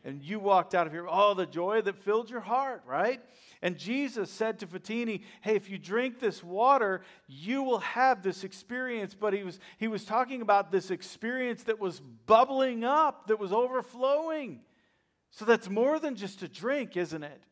And 0.04 0.22
you 0.22 0.40
walked 0.40 0.74
out 0.74 0.86
of 0.86 0.92
here, 0.92 1.06
oh, 1.08 1.34
the 1.34 1.46
joy 1.46 1.80
that 1.82 1.96
filled 1.96 2.28
your 2.28 2.40
heart, 2.40 2.82
right? 2.86 3.20
And 3.62 3.78
Jesus 3.78 4.30
said 4.30 4.58
to 4.58 4.66
Photini, 4.66 5.22
Hey, 5.40 5.54
if 5.54 5.70
you 5.70 5.78
drink 5.78 6.18
this 6.18 6.42
water, 6.42 7.02
you 7.28 7.62
will 7.62 7.78
have 7.78 8.22
this 8.22 8.42
experience. 8.42 9.14
But 9.14 9.32
he 9.32 9.44
was, 9.44 9.60
he 9.78 9.86
was 9.86 10.04
talking 10.04 10.42
about 10.42 10.72
this 10.72 10.90
experience 10.90 11.62
that 11.64 11.78
was 11.78 12.00
bubbling 12.26 12.82
up, 12.82 13.28
that 13.28 13.38
was 13.38 13.52
overflowing. 13.52 14.60
So 15.30 15.44
that's 15.44 15.70
more 15.70 16.00
than 16.00 16.16
just 16.16 16.42
a 16.42 16.48
drink, 16.48 16.96
isn't 16.96 17.22
it? 17.22 17.42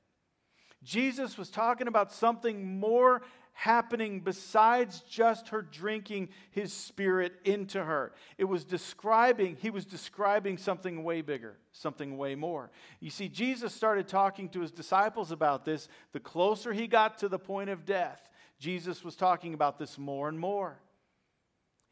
Jesus 0.82 1.38
was 1.38 1.50
talking 1.50 1.86
about 1.86 2.10
something 2.10 2.80
more 2.80 3.22
happening 3.60 4.20
besides 4.20 5.00
just 5.00 5.48
her 5.48 5.60
drinking 5.60 6.30
his 6.50 6.72
spirit 6.72 7.34
into 7.44 7.84
her. 7.84 8.10
It 8.38 8.46
was 8.46 8.64
describing, 8.64 9.58
he 9.60 9.68
was 9.68 9.84
describing 9.84 10.56
something 10.56 11.04
way 11.04 11.20
bigger, 11.20 11.58
something 11.72 12.16
way 12.16 12.34
more. 12.34 12.70
You 13.00 13.10
see, 13.10 13.28
Jesus 13.28 13.74
started 13.74 14.08
talking 14.08 14.48
to 14.50 14.60
his 14.60 14.72
disciples 14.72 15.30
about 15.30 15.66
this. 15.66 15.88
The 16.12 16.20
closer 16.20 16.72
he 16.72 16.86
got 16.86 17.18
to 17.18 17.28
the 17.28 17.38
point 17.38 17.68
of 17.68 17.84
death, 17.84 18.30
Jesus 18.58 19.04
was 19.04 19.14
talking 19.14 19.52
about 19.52 19.78
this 19.78 19.98
more 19.98 20.30
and 20.30 20.40
more. 20.40 20.80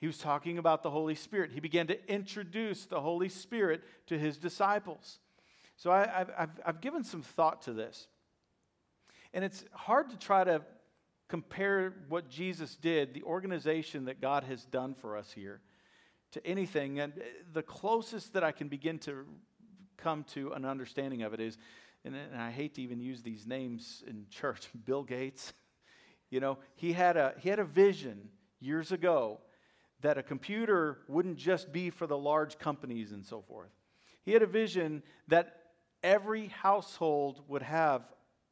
He 0.00 0.06
was 0.06 0.16
talking 0.16 0.56
about 0.56 0.82
the 0.82 0.90
Holy 0.90 1.16
Spirit. 1.16 1.50
He 1.52 1.60
began 1.60 1.86
to 1.88 2.10
introduce 2.10 2.86
the 2.86 3.02
Holy 3.02 3.28
Spirit 3.28 3.82
to 4.06 4.18
his 4.18 4.38
disciples. 4.38 5.18
So 5.76 5.90
I, 5.90 6.06
have 6.38 6.50
I've 6.64 6.80
given 6.80 7.04
some 7.04 7.20
thought 7.20 7.60
to 7.62 7.74
this. 7.74 8.08
And 9.34 9.44
it's 9.44 9.66
hard 9.74 10.08
to 10.08 10.16
try 10.16 10.44
to 10.44 10.62
compare 11.28 11.94
what 12.08 12.28
Jesus 12.28 12.74
did, 12.76 13.14
the 13.14 13.22
organization 13.22 14.06
that 14.06 14.20
God 14.20 14.44
has 14.44 14.64
done 14.64 14.94
for 14.94 15.16
us 15.16 15.30
here, 15.30 15.60
to 16.32 16.46
anything. 16.46 17.00
And 17.00 17.12
the 17.52 17.62
closest 17.62 18.32
that 18.32 18.42
I 18.42 18.52
can 18.52 18.68
begin 18.68 18.98
to 19.00 19.24
come 19.96 20.24
to 20.32 20.52
an 20.52 20.64
understanding 20.64 21.22
of 21.22 21.34
it 21.34 21.40
is, 21.40 21.58
and, 22.04 22.16
I 22.36 22.50
hate 22.50 22.74
to 22.74 22.82
even 22.82 23.00
use 23.00 23.22
these 23.22 23.46
names 23.46 24.02
in 24.06 24.26
church, 24.30 24.68
Bill 24.84 25.02
Gates. 25.02 25.52
You 26.30 26.40
know, 26.40 26.58
he 26.74 26.92
had 26.92 27.16
a, 27.16 27.32
he 27.38 27.48
had 27.48 27.58
a 27.58 27.64
vision 27.64 28.28
years 28.60 28.92
ago 28.92 29.40
that 30.02 30.18
a 30.18 30.22
computer 30.22 30.98
wouldn't 31.08 31.38
just 31.38 31.72
be 31.72 31.88
for 31.88 32.06
the 32.06 32.18
large 32.18 32.58
companies 32.58 33.12
and 33.12 33.24
so 33.24 33.40
forth. 33.40 33.70
He 34.26 34.34
had 34.34 34.42
a 34.42 34.46
vision 34.46 35.02
that 35.28 35.56
every 36.02 36.48
household 36.48 37.40
would 37.48 37.62
have 37.62 38.02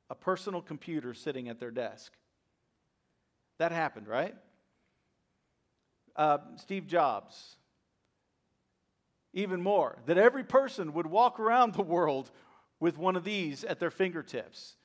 a 0.09 0.15
personal 0.15 0.63
computer 0.63 1.13
sitting 1.13 1.51
at 1.51 1.61
their 1.61 1.71
desk. 1.71 2.15
That 3.59 3.73
happened, 3.73 4.09
right? 4.09 4.35
Uh, 6.15 6.39
Steve 6.57 6.87
Jobs. 6.87 7.57
Even 9.33 9.61
more, 9.61 9.99
that 10.07 10.17
every 10.17 10.45
person 10.45 10.95
would 10.95 11.07
walk 11.07 11.39
around 11.39 11.75
the 11.75 11.83
world 11.83 12.31
with 12.81 12.97
one 12.97 13.17
of 13.17 13.25
these 13.25 13.65
at 13.65 13.79
their 13.79 13.91
fingertips. 13.91 14.77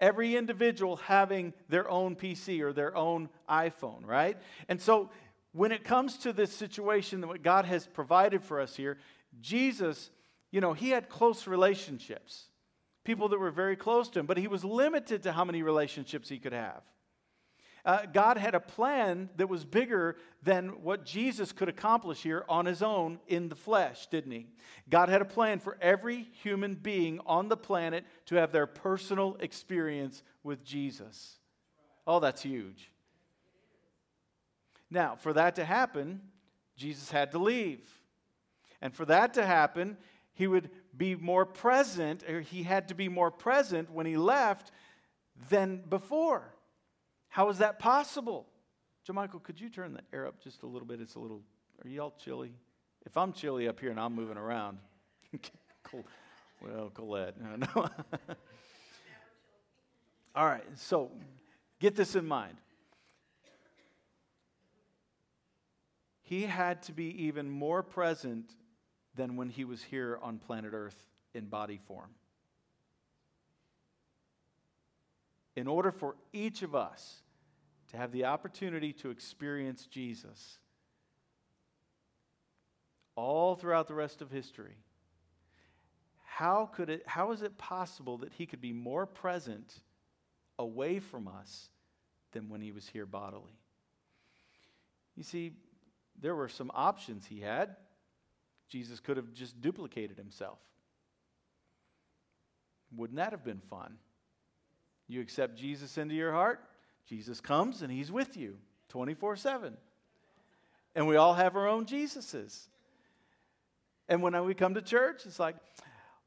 Every 0.00 0.36
individual 0.36 0.96
having 0.96 1.54
their 1.68 1.88
own 1.88 2.16
PC 2.16 2.60
or 2.60 2.72
their 2.72 2.94
own 2.96 3.30
iPhone, 3.48 4.04
right? 4.04 4.36
And 4.68 4.80
so 4.80 5.10
when 5.52 5.72
it 5.72 5.84
comes 5.84 6.18
to 6.18 6.32
this 6.32 6.52
situation 6.52 7.20
that 7.20 7.28
what 7.28 7.42
God 7.42 7.64
has 7.64 7.86
provided 7.86 8.42
for 8.42 8.60
us 8.60 8.76
here, 8.76 8.98
Jesus, 9.40 10.10
you 10.50 10.60
know, 10.60 10.72
he 10.72 10.90
had 10.90 11.08
close 11.08 11.46
relationships, 11.46 12.48
people 13.04 13.28
that 13.28 13.38
were 13.38 13.50
very 13.50 13.76
close 13.76 14.08
to 14.10 14.20
him, 14.20 14.26
but 14.26 14.36
he 14.36 14.48
was 14.48 14.64
limited 14.64 15.22
to 15.22 15.32
how 15.32 15.44
many 15.44 15.62
relationships 15.62 16.28
he 16.28 16.38
could 16.38 16.52
have. 16.52 16.82
Uh, 17.84 18.06
God 18.10 18.38
had 18.38 18.54
a 18.54 18.60
plan 18.60 19.28
that 19.36 19.48
was 19.48 19.64
bigger 19.64 20.16
than 20.42 20.82
what 20.82 21.04
Jesus 21.04 21.52
could 21.52 21.68
accomplish 21.68 22.22
here 22.22 22.44
on 22.48 22.64
his 22.64 22.82
own 22.82 23.18
in 23.26 23.50
the 23.50 23.54
flesh, 23.54 24.06
didn't 24.06 24.32
he? 24.32 24.46
God 24.88 25.10
had 25.10 25.20
a 25.20 25.26
plan 25.26 25.58
for 25.58 25.76
every 25.82 26.28
human 26.42 26.76
being 26.76 27.20
on 27.26 27.48
the 27.48 27.58
planet 27.58 28.04
to 28.26 28.36
have 28.36 28.52
their 28.52 28.66
personal 28.66 29.36
experience 29.38 30.22
with 30.42 30.64
Jesus. 30.64 31.38
Oh, 32.06 32.20
that's 32.20 32.42
huge. 32.42 32.90
Now, 34.90 35.16
for 35.16 35.34
that 35.34 35.56
to 35.56 35.64
happen, 35.64 36.22
Jesus 36.76 37.10
had 37.10 37.32
to 37.32 37.38
leave. 37.38 37.86
And 38.80 38.94
for 38.94 39.04
that 39.06 39.34
to 39.34 39.44
happen, 39.44 39.98
he 40.32 40.46
would 40.46 40.70
be 40.96 41.16
more 41.16 41.44
present, 41.44 42.22
or 42.28 42.40
he 42.40 42.62
had 42.62 42.88
to 42.88 42.94
be 42.94 43.08
more 43.08 43.30
present 43.30 43.90
when 43.90 44.06
he 44.06 44.16
left 44.16 44.70
than 45.50 45.82
before. 45.88 46.53
How 47.34 47.48
is 47.48 47.58
that 47.58 47.80
possible? 47.80 48.46
Joe 49.04 49.12
Michael, 49.12 49.40
could 49.40 49.60
you 49.60 49.68
turn 49.68 49.92
the 49.92 50.02
air 50.12 50.24
up 50.24 50.40
just 50.40 50.62
a 50.62 50.66
little 50.66 50.86
bit? 50.86 51.00
It's 51.00 51.16
a 51.16 51.18
little, 51.18 51.42
are 51.84 51.88
you 51.88 52.00
all 52.00 52.14
chilly? 52.16 52.52
If 53.04 53.16
I'm 53.16 53.32
chilly 53.32 53.66
up 53.66 53.80
here 53.80 53.90
and 53.90 53.98
I'm 53.98 54.14
moving 54.14 54.36
around, 54.36 54.78
cool. 55.82 56.04
well, 56.62 56.90
Colette, 56.94 57.34
no. 57.40 57.66
all 60.36 60.46
right, 60.46 60.62
so 60.76 61.10
get 61.80 61.96
this 61.96 62.14
in 62.14 62.24
mind. 62.24 62.56
He 66.22 66.42
had 66.42 66.82
to 66.84 66.92
be 66.92 67.24
even 67.24 67.50
more 67.50 67.82
present 67.82 68.54
than 69.16 69.34
when 69.34 69.48
he 69.48 69.64
was 69.64 69.82
here 69.82 70.20
on 70.22 70.38
planet 70.38 70.70
Earth 70.72 71.08
in 71.34 71.46
body 71.46 71.80
form. 71.88 72.10
In 75.56 75.66
order 75.66 75.90
for 75.90 76.14
each 76.32 76.62
of 76.62 76.76
us 76.76 77.22
to 77.94 78.00
have 78.00 78.10
the 78.10 78.24
opportunity 78.24 78.92
to 78.92 79.10
experience 79.10 79.86
Jesus 79.86 80.58
all 83.14 83.54
throughout 83.54 83.86
the 83.86 83.94
rest 83.94 84.20
of 84.20 84.32
history, 84.32 84.74
how, 86.24 86.68
could 86.74 86.90
it, 86.90 87.04
how 87.06 87.30
is 87.30 87.42
it 87.42 87.56
possible 87.56 88.18
that 88.18 88.32
he 88.32 88.46
could 88.46 88.60
be 88.60 88.72
more 88.72 89.06
present 89.06 89.72
away 90.58 90.98
from 90.98 91.28
us 91.28 91.68
than 92.32 92.48
when 92.48 92.60
he 92.60 92.72
was 92.72 92.88
here 92.88 93.06
bodily? 93.06 93.60
You 95.14 95.22
see, 95.22 95.52
there 96.20 96.34
were 96.34 96.48
some 96.48 96.72
options 96.74 97.24
he 97.24 97.38
had. 97.38 97.76
Jesus 98.68 98.98
could 98.98 99.16
have 99.16 99.32
just 99.32 99.60
duplicated 99.60 100.18
himself. 100.18 100.58
Wouldn't 102.96 103.18
that 103.18 103.30
have 103.30 103.44
been 103.44 103.62
fun? 103.70 103.98
You 105.06 105.20
accept 105.20 105.56
Jesus 105.56 105.96
into 105.96 106.16
your 106.16 106.32
heart, 106.32 106.60
Jesus 107.06 107.40
comes 107.40 107.82
and 107.82 107.92
he's 107.92 108.10
with 108.10 108.36
you 108.36 108.56
24 108.88 109.36
7. 109.36 109.76
And 110.94 111.06
we 111.06 111.16
all 111.16 111.34
have 111.34 111.56
our 111.56 111.68
own 111.68 111.86
Jesuses. 111.86 112.68
And 114.08 114.22
when 114.22 114.42
we 114.44 114.54
come 114.54 114.74
to 114.74 114.82
church, 114.82 115.26
it's 115.26 115.40
like, 115.40 115.56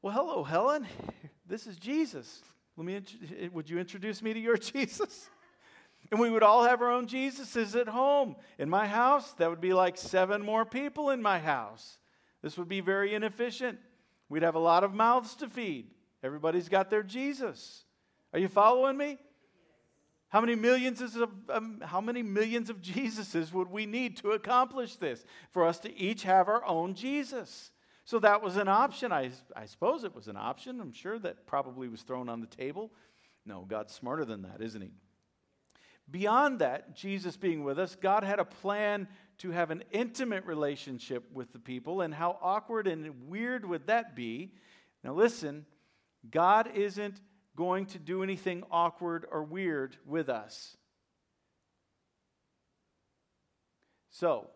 well, 0.02 0.12
hello, 0.12 0.44
Helen. 0.44 0.86
This 1.46 1.66
is 1.66 1.76
Jesus. 1.76 2.42
Let 2.76 2.86
me, 2.86 2.96
eh, 2.96 3.48
would 3.52 3.70
you 3.70 3.78
introduce 3.78 4.22
me 4.22 4.34
to 4.34 4.38
your 4.38 4.56
Jesus? 4.58 5.30
And 6.10 6.20
we 6.20 6.30
would 6.30 6.42
all 6.42 6.64
have 6.64 6.80
our 6.80 6.90
own 6.90 7.06
Jesuses 7.06 7.78
at 7.78 7.88
home. 7.88 8.36
In 8.58 8.68
my 8.68 8.86
house, 8.86 9.32
that 9.34 9.50
would 9.50 9.60
be 9.60 9.72
like 9.72 9.96
seven 9.96 10.42
more 10.42 10.64
people 10.64 11.10
in 11.10 11.20
my 11.20 11.38
house. 11.38 11.98
This 12.42 12.56
would 12.56 12.68
be 12.68 12.80
very 12.80 13.14
inefficient. 13.14 13.78
We'd 14.28 14.42
have 14.42 14.54
a 14.54 14.60
lot 14.60 14.84
of 14.84 14.94
mouths 14.94 15.34
to 15.36 15.48
feed. 15.48 15.90
Everybody's 16.22 16.68
got 16.68 16.90
their 16.90 17.02
Jesus. 17.02 17.84
Are 18.32 18.38
you 18.38 18.48
following 18.48 18.96
me? 18.96 19.18
How 20.28 20.40
many 20.42 20.54
millions 20.54 21.00
of 21.00 21.30
um, 21.48 21.80
how 21.82 22.00
many 22.00 22.22
millions 22.22 22.68
of 22.68 22.82
Jesuses 22.82 23.52
would 23.52 23.70
we 23.70 23.86
need 23.86 24.18
to 24.18 24.32
accomplish 24.32 24.96
this? 24.96 25.24
For 25.50 25.64
us 25.64 25.78
to 25.80 25.96
each 25.96 26.22
have 26.24 26.48
our 26.48 26.64
own 26.66 26.94
Jesus. 26.94 27.70
So 28.04 28.18
that 28.20 28.42
was 28.42 28.56
an 28.56 28.68
option. 28.68 29.12
I, 29.12 29.30
I 29.54 29.66
suppose 29.66 30.04
it 30.04 30.14
was 30.14 30.28
an 30.28 30.36
option. 30.36 30.80
I'm 30.80 30.92
sure 30.92 31.18
that 31.18 31.46
probably 31.46 31.88
was 31.88 32.02
thrown 32.02 32.28
on 32.28 32.40
the 32.40 32.46
table. 32.46 32.90
No, 33.44 33.64
God's 33.68 33.94
smarter 33.94 34.24
than 34.24 34.42
that, 34.42 34.60
isn't 34.60 34.80
He? 34.80 34.90
Beyond 36.10 36.60
that, 36.60 36.96
Jesus 36.96 37.36
being 37.36 37.64
with 37.64 37.78
us, 37.78 37.94
God 37.94 38.24
had 38.24 38.38
a 38.38 38.44
plan 38.44 39.08
to 39.38 39.50
have 39.50 39.70
an 39.70 39.84
intimate 39.90 40.44
relationship 40.46 41.24
with 41.32 41.52
the 41.52 41.58
people. 41.58 42.00
And 42.00 42.14
how 42.14 42.38
awkward 42.40 42.86
and 42.86 43.28
weird 43.28 43.66
would 43.66 43.86
that 43.86 44.16
be? 44.16 44.52
Now, 45.04 45.12
listen, 45.12 45.66
God 46.30 46.70
isn't 46.74 47.20
going 47.58 47.86
to 47.86 47.98
do 47.98 48.22
anything 48.22 48.62
awkward 48.70 49.26
or 49.32 49.42
weird 49.42 49.96
with 50.06 50.28
us. 50.28 50.76
So, 54.10 54.46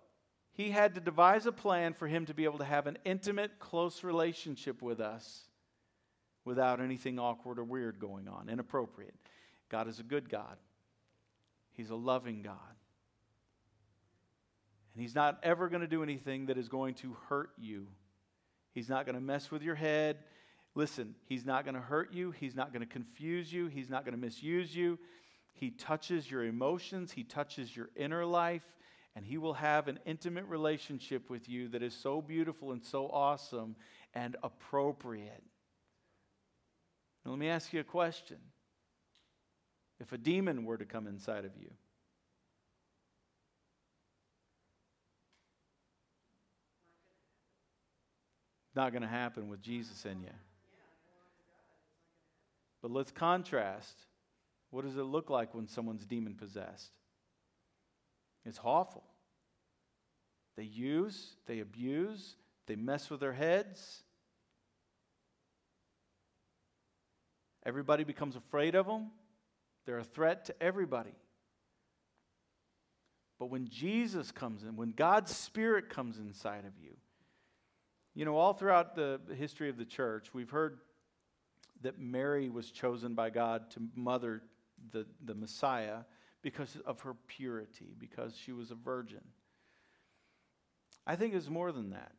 he 0.52 0.70
had 0.70 0.94
to 0.94 1.00
devise 1.00 1.44
a 1.44 1.50
plan 1.52 1.94
for 1.94 2.06
him 2.06 2.26
to 2.26 2.34
be 2.34 2.44
able 2.44 2.58
to 2.58 2.64
have 2.64 2.86
an 2.86 2.98
intimate, 3.04 3.58
close 3.58 4.04
relationship 4.04 4.80
with 4.82 5.00
us 5.00 5.48
without 6.44 6.80
anything 6.80 7.18
awkward 7.18 7.58
or 7.58 7.64
weird 7.64 7.98
going 7.98 8.28
on, 8.28 8.48
inappropriate. 8.48 9.14
God 9.68 9.88
is 9.88 9.98
a 9.98 10.04
good 10.04 10.30
God, 10.30 10.56
He's 11.72 11.90
a 11.90 11.96
loving 11.96 12.42
God. 12.42 12.54
And 14.94 15.02
He's 15.02 15.16
not 15.16 15.40
ever 15.42 15.68
going 15.68 15.80
to 15.80 15.88
do 15.88 16.04
anything 16.04 16.46
that 16.46 16.56
is 16.56 16.68
going 16.68 16.94
to 16.96 17.16
hurt 17.28 17.50
you. 17.58 17.88
He's 18.70 18.88
not 18.88 19.06
going 19.06 19.16
to 19.16 19.20
mess 19.20 19.50
with 19.50 19.62
your 19.62 19.74
head. 19.74 20.18
Listen, 20.74 21.14
He's 21.26 21.44
not 21.44 21.64
going 21.64 21.74
to 21.74 21.80
hurt 21.80 22.12
you. 22.12 22.30
He's 22.30 22.54
not 22.54 22.72
going 22.72 22.86
to 22.86 22.92
confuse 22.92 23.52
you. 23.52 23.66
He's 23.66 23.90
not 23.90 24.04
going 24.04 24.14
to 24.14 24.20
misuse 24.20 24.74
you. 24.74 24.98
He 25.52 25.70
touches 25.70 26.30
your 26.30 26.44
emotions, 26.44 27.12
He 27.12 27.24
touches 27.24 27.76
your 27.76 27.90
inner 27.94 28.24
life, 28.24 28.64
and 29.14 29.24
He 29.24 29.36
will 29.36 29.54
have 29.54 29.86
an 29.86 29.98
intimate 30.06 30.46
relationship 30.46 31.28
with 31.28 31.48
you 31.48 31.68
that 31.68 31.82
is 31.82 31.94
so 31.94 32.22
beautiful 32.22 32.72
and 32.72 32.82
so 32.82 33.08
awesome 33.08 33.76
and 34.14 34.36
appropriate. 34.42 35.42
Now, 37.24 37.32
let 37.32 37.38
me 37.38 37.48
ask 37.48 37.72
you 37.72 37.80
a 37.80 37.84
question. 37.84 38.38
If 40.00 40.12
a 40.12 40.18
demon 40.18 40.64
were 40.64 40.78
to 40.78 40.84
come 40.84 41.06
inside 41.06 41.44
of 41.44 41.52
you, 41.60 41.70
Not 48.74 48.92
going 48.92 49.02
to 49.02 49.08
happen 49.08 49.48
with 49.48 49.60
Jesus 49.60 50.06
in 50.06 50.22
you. 50.22 50.30
But 52.82 52.90
let's 52.90 53.12
contrast. 53.12 53.96
What 54.70 54.84
does 54.84 54.96
it 54.96 55.02
look 55.02 55.30
like 55.30 55.54
when 55.54 55.68
someone's 55.68 56.04
demon 56.04 56.34
possessed? 56.34 56.90
It's 58.44 58.60
awful. 58.62 59.04
They 60.56 60.64
use, 60.64 61.36
they 61.46 61.60
abuse, 61.60 62.36
they 62.66 62.76
mess 62.76 63.08
with 63.08 63.20
their 63.20 63.32
heads. 63.32 64.02
Everybody 67.64 68.04
becomes 68.04 68.34
afraid 68.34 68.74
of 68.74 68.86
them. 68.86 69.10
They're 69.86 69.98
a 69.98 70.04
threat 70.04 70.46
to 70.46 70.62
everybody. 70.62 71.14
But 73.38 73.46
when 73.46 73.68
Jesus 73.68 74.30
comes 74.30 74.62
in, 74.62 74.76
when 74.76 74.92
God's 74.92 75.34
Spirit 75.34 75.88
comes 75.88 76.18
inside 76.18 76.64
of 76.64 76.72
you, 76.80 76.96
you 78.14 78.24
know, 78.24 78.36
all 78.36 78.52
throughout 78.52 78.94
the 78.94 79.20
history 79.36 79.68
of 79.68 79.78
the 79.78 79.84
church, 79.84 80.34
we've 80.34 80.50
heard 80.50 80.78
that 81.82 81.98
Mary 81.98 82.48
was 82.48 82.70
chosen 82.70 83.14
by 83.14 83.30
God 83.30 83.70
to 83.72 83.82
mother 83.94 84.42
the, 84.90 85.06
the 85.24 85.34
Messiah 85.34 85.98
because 86.42 86.76
of 86.86 87.00
her 87.00 87.14
purity, 87.26 87.94
because 87.98 88.36
she 88.36 88.52
was 88.52 88.70
a 88.70 88.74
virgin. 88.74 89.22
I 91.06 91.16
think 91.16 91.34
it's 91.34 91.48
more 91.48 91.72
than 91.72 91.90
that. 91.90 92.12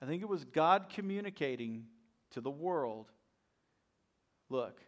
I 0.00 0.06
think 0.06 0.22
it 0.22 0.28
was 0.28 0.44
God 0.44 0.86
communicating 0.88 1.86
to 2.30 2.40
the 2.40 2.50
world 2.50 3.10
look, 4.50 4.80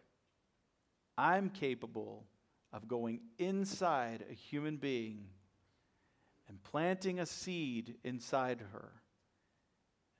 I'm 1.17 1.49
capable 1.49 2.25
of 2.73 2.87
going 2.87 3.19
inside 3.37 4.25
a 4.29 4.33
human 4.33 4.77
being 4.77 5.25
and 6.47 6.61
planting 6.63 7.19
a 7.19 7.25
seed 7.25 7.95
inside 8.03 8.63
her 8.71 8.91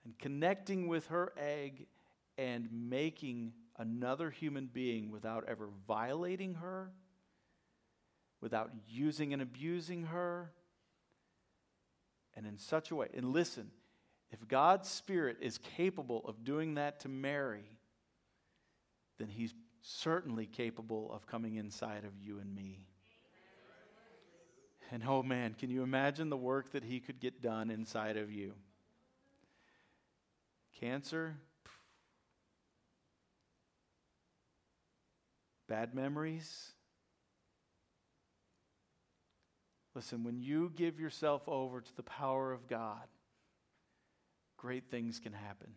and 0.06 0.18
connecting 0.20 0.88
with 0.88 1.08
her 1.08 1.34
egg 1.38 1.88
and 2.38 2.68
making 2.72 3.54
another 3.78 4.30
human 4.30 4.68
being 4.68 5.12
without 5.12 5.46
ever 5.48 5.70
violating 5.88 6.56
her, 6.56 6.92
without 8.40 8.72
using 8.88 9.34
and 9.34 9.42
abusing 9.42 10.04
her, 10.04 10.52
and 12.36 12.46
in 12.46 12.58
such 12.58 12.92
a 12.92 12.96
way. 12.96 13.08
And 13.14 13.32
listen, 13.32 13.72
if 14.32 14.48
God's 14.48 14.90
Spirit 14.90 15.38
is 15.42 15.58
capable 15.58 16.24
of 16.26 16.44
doing 16.44 16.76
that 16.76 17.02
to 17.02 17.10
Mary, 17.10 17.78
then 19.18 19.28
He's 19.28 19.54
certainly 19.82 20.46
capable 20.46 21.12
of 21.14 21.26
coming 21.28 21.56
inside 21.56 22.06
of 22.06 22.18
you 22.20 22.40
and 22.40 22.54
me. 22.54 22.86
And 24.92 25.04
oh 25.08 25.24
man, 25.24 25.54
can 25.54 25.70
you 25.70 25.84
imagine 25.84 26.30
the 26.30 26.38
work 26.38 26.72
that 26.72 26.84
He 26.84 27.00
could 27.00 27.20
get 27.20 27.42
done 27.42 27.70
inside 27.70 28.18
of 28.18 28.32
you? 28.32 28.54
Cancer, 30.80 31.36
bad 35.72 35.96
memories, 35.96 36.74
Listen, 39.94 40.24
when 40.24 40.40
you 40.40 40.72
give 40.76 41.00
yourself 41.00 41.42
over 41.48 41.82
to 41.82 41.96
the 41.96 42.04
power 42.04 42.52
of 42.52 42.68
God, 42.68 43.08
great 44.58 44.90
things 44.90 45.20
can 45.20 45.34
happen. 45.34 45.68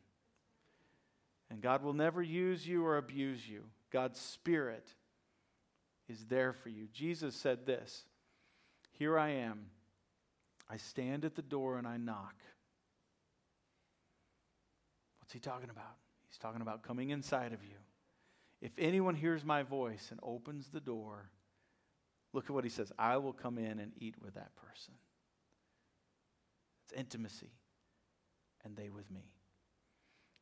And 1.50 1.60
God 1.60 1.82
will 1.82 1.94
never 1.94 2.22
use 2.22 2.66
you 2.66 2.84
or 2.86 2.96
abuse 2.96 3.48
you. 3.48 3.64
God's 3.90 4.20
Spirit 4.20 4.86
is 6.08 6.24
there 6.26 6.52
for 6.52 6.68
you. 6.68 6.86
Jesus 6.92 7.34
said 7.34 7.66
this 7.66 8.04
Here 8.92 9.18
I 9.18 9.30
am. 9.30 9.66
I 10.70 10.76
stand 10.76 11.24
at 11.24 11.34
the 11.34 11.42
door 11.42 11.76
and 11.76 11.86
I 11.86 11.96
knock. 11.96 12.34
What's 15.20 15.32
he 15.32 15.40
talking 15.40 15.70
about? 15.70 15.96
He's 16.28 16.38
talking 16.38 16.62
about 16.62 16.82
coming 16.82 17.10
inside 17.10 17.52
of 17.52 17.62
you. 17.62 17.83
If 18.64 18.72
anyone 18.78 19.14
hears 19.14 19.44
my 19.44 19.62
voice 19.62 20.08
and 20.10 20.18
opens 20.22 20.68
the 20.68 20.80
door, 20.80 21.28
look 22.32 22.46
at 22.46 22.52
what 22.52 22.64
he 22.64 22.70
says 22.70 22.90
I 22.98 23.18
will 23.18 23.34
come 23.34 23.58
in 23.58 23.78
and 23.78 23.92
eat 23.98 24.14
with 24.24 24.34
that 24.34 24.56
person. 24.56 24.94
It's 26.86 26.98
intimacy, 26.98 27.50
and 28.64 28.74
they 28.74 28.88
with 28.88 29.10
me. 29.10 29.28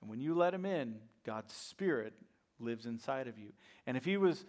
And 0.00 0.08
when 0.08 0.20
you 0.20 0.36
let 0.36 0.54
him 0.54 0.64
in, 0.64 1.00
God's 1.26 1.52
Spirit 1.52 2.12
lives 2.60 2.86
inside 2.86 3.26
of 3.26 3.40
you. 3.40 3.52
And 3.88 3.96
if 3.96 4.04
he 4.04 4.16
was 4.16 4.44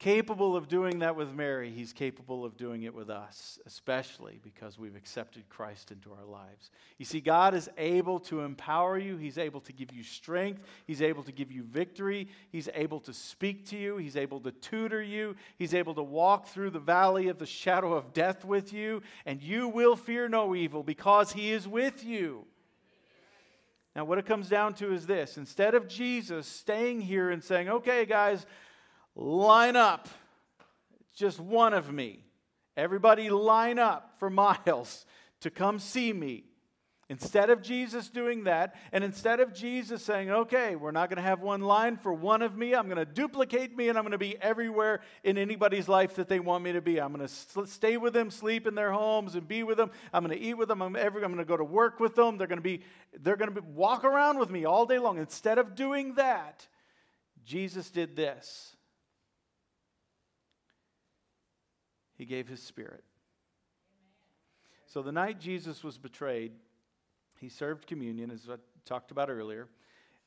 capable 0.00 0.56
of 0.56 0.66
doing 0.66 1.00
that 1.00 1.14
with 1.14 1.34
Mary, 1.34 1.70
he's 1.70 1.92
capable 1.92 2.42
of 2.42 2.56
doing 2.56 2.84
it 2.84 2.94
with 2.94 3.10
us, 3.10 3.58
especially 3.66 4.40
because 4.42 4.78
we've 4.78 4.96
accepted 4.96 5.46
Christ 5.50 5.92
into 5.92 6.10
our 6.10 6.24
lives. 6.24 6.70
You 6.96 7.04
see, 7.04 7.20
God 7.20 7.54
is 7.54 7.68
able 7.76 8.18
to 8.20 8.40
empower 8.40 8.98
you, 8.98 9.18
He's 9.18 9.36
able 9.36 9.60
to 9.60 9.72
give 9.74 9.92
you 9.92 10.02
strength, 10.02 10.62
He's 10.86 11.02
able 11.02 11.22
to 11.24 11.32
give 11.32 11.52
you 11.52 11.62
victory, 11.62 12.28
He's 12.50 12.70
able 12.74 12.98
to 13.00 13.12
speak 13.12 13.66
to 13.68 13.76
you, 13.76 13.98
He's 13.98 14.16
able 14.16 14.40
to 14.40 14.52
tutor 14.52 15.02
you, 15.02 15.36
He's 15.58 15.74
able 15.74 15.94
to 15.94 16.02
walk 16.02 16.46
through 16.48 16.70
the 16.70 16.78
valley 16.78 17.28
of 17.28 17.38
the 17.38 17.46
shadow 17.46 17.92
of 17.92 18.14
death 18.14 18.42
with 18.42 18.72
you, 18.72 19.02
and 19.26 19.42
you 19.42 19.68
will 19.68 19.96
fear 19.96 20.30
no 20.30 20.54
evil 20.54 20.82
because 20.82 21.30
He 21.30 21.52
is 21.52 21.68
with 21.68 22.02
you. 22.02 22.46
Now, 23.94 24.06
what 24.06 24.16
it 24.16 24.24
comes 24.24 24.48
down 24.48 24.74
to 24.74 24.94
is 24.94 25.06
this. 25.06 25.36
Instead 25.36 25.74
of 25.74 25.88
Jesus 25.88 26.46
staying 26.46 27.02
here 27.02 27.30
and 27.30 27.44
saying, 27.44 27.68
okay, 27.68 28.06
guys, 28.06 28.46
line 29.14 29.76
up. 29.76 30.08
Just 31.14 31.40
one 31.40 31.74
of 31.74 31.92
me. 31.92 32.24
Everybody 32.76 33.30
line 33.30 33.78
up 33.78 34.14
for 34.18 34.30
miles 34.30 35.04
to 35.40 35.50
come 35.50 35.78
see 35.78 36.12
me. 36.12 36.44
Instead 37.10 37.50
of 37.50 37.60
Jesus 37.60 38.08
doing 38.08 38.44
that, 38.44 38.76
and 38.92 39.02
instead 39.02 39.40
of 39.40 39.52
Jesus 39.52 40.00
saying, 40.00 40.30
okay, 40.30 40.76
we're 40.76 40.92
not 40.92 41.10
going 41.10 41.16
to 41.16 41.22
have 41.22 41.40
one 41.40 41.60
line 41.60 41.96
for 41.96 42.14
one 42.14 42.40
of 42.40 42.56
me, 42.56 42.72
I'm 42.72 42.84
going 42.84 42.98
to 42.98 43.04
duplicate 43.04 43.76
me 43.76 43.88
and 43.88 43.98
I'm 43.98 44.04
going 44.04 44.12
to 44.12 44.18
be 44.18 44.40
everywhere 44.40 45.00
in 45.24 45.36
anybody's 45.36 45.88
life 45.88 46.14
that 46.14 46.28
they 46.28 46.38
want 46.38 46.62
me 46.62 46.70
to 46.70 46.80
be. 46.80 47.00
I'm 47.00 47.12
going 47.12 47.26
to 47.26 47.66
stay 47.66 47.96
with 47.96 48.12
them, 48.12 48.30
sleep 48.30 48.64
in 48.64 48.76
their 48.76 48.92
homes, 48.92 49.34
and 49.34 49.48
be 49.48 49.64
with 49.64 49.76
them. 49.76 49.90
I'm 50.12 50.24
going 50.24 50.38
to 50.38 50.42
eat 50.42 50.54
with 50.54 50.68
them. 50.68 50.82
I'm, 50.82 50.94
every, 50.94 51.24
I'm 51.24 51.32
going 51.32 51.44
to 51.44 51.48
go 51.48 51.56
to 51.56 51.64
work 51.64 51.98
with 51.98 52.14
them. 52.14 52.38
They're 52.38 52.46
going 52.46 52.58
to 52.58 52.62
be, 52.62 52.82
they're 53.18 53.36
going 53.36 53.52
to 53.52 53.60
walk 53.60 54.04
around 54.04 54.38
with 54.38 54.50
me 54.50 54.64
all 54.64 54.86
day 54.86 55.00
long. 55.00 55.18
Instead 55.18 55.58
of 55.58 55.74
doing 55.74 56.14
that, 56.14 56.64
Jesus 57.44 57.90
did 57.90 58.14
this. 58.14 58.76
He 62.20 62.26
gave 62.26 62.48
his 62.48 62.62
spirit. 62.62 63.02
So 64.84 65.00
the 65.00 65.10
night 65.10 65.40
Jesus 65.40 65.82
was 65.82 65.96
betrayed, 65.96 66.52
he 67.38 67.48
served 67.48 67.86
communion, 67.86 68.30
as 68.30 68.46
I 68.50 68.56
talked 68.84 69.10
about 69.10 69.30
earlier, 69.30 69.68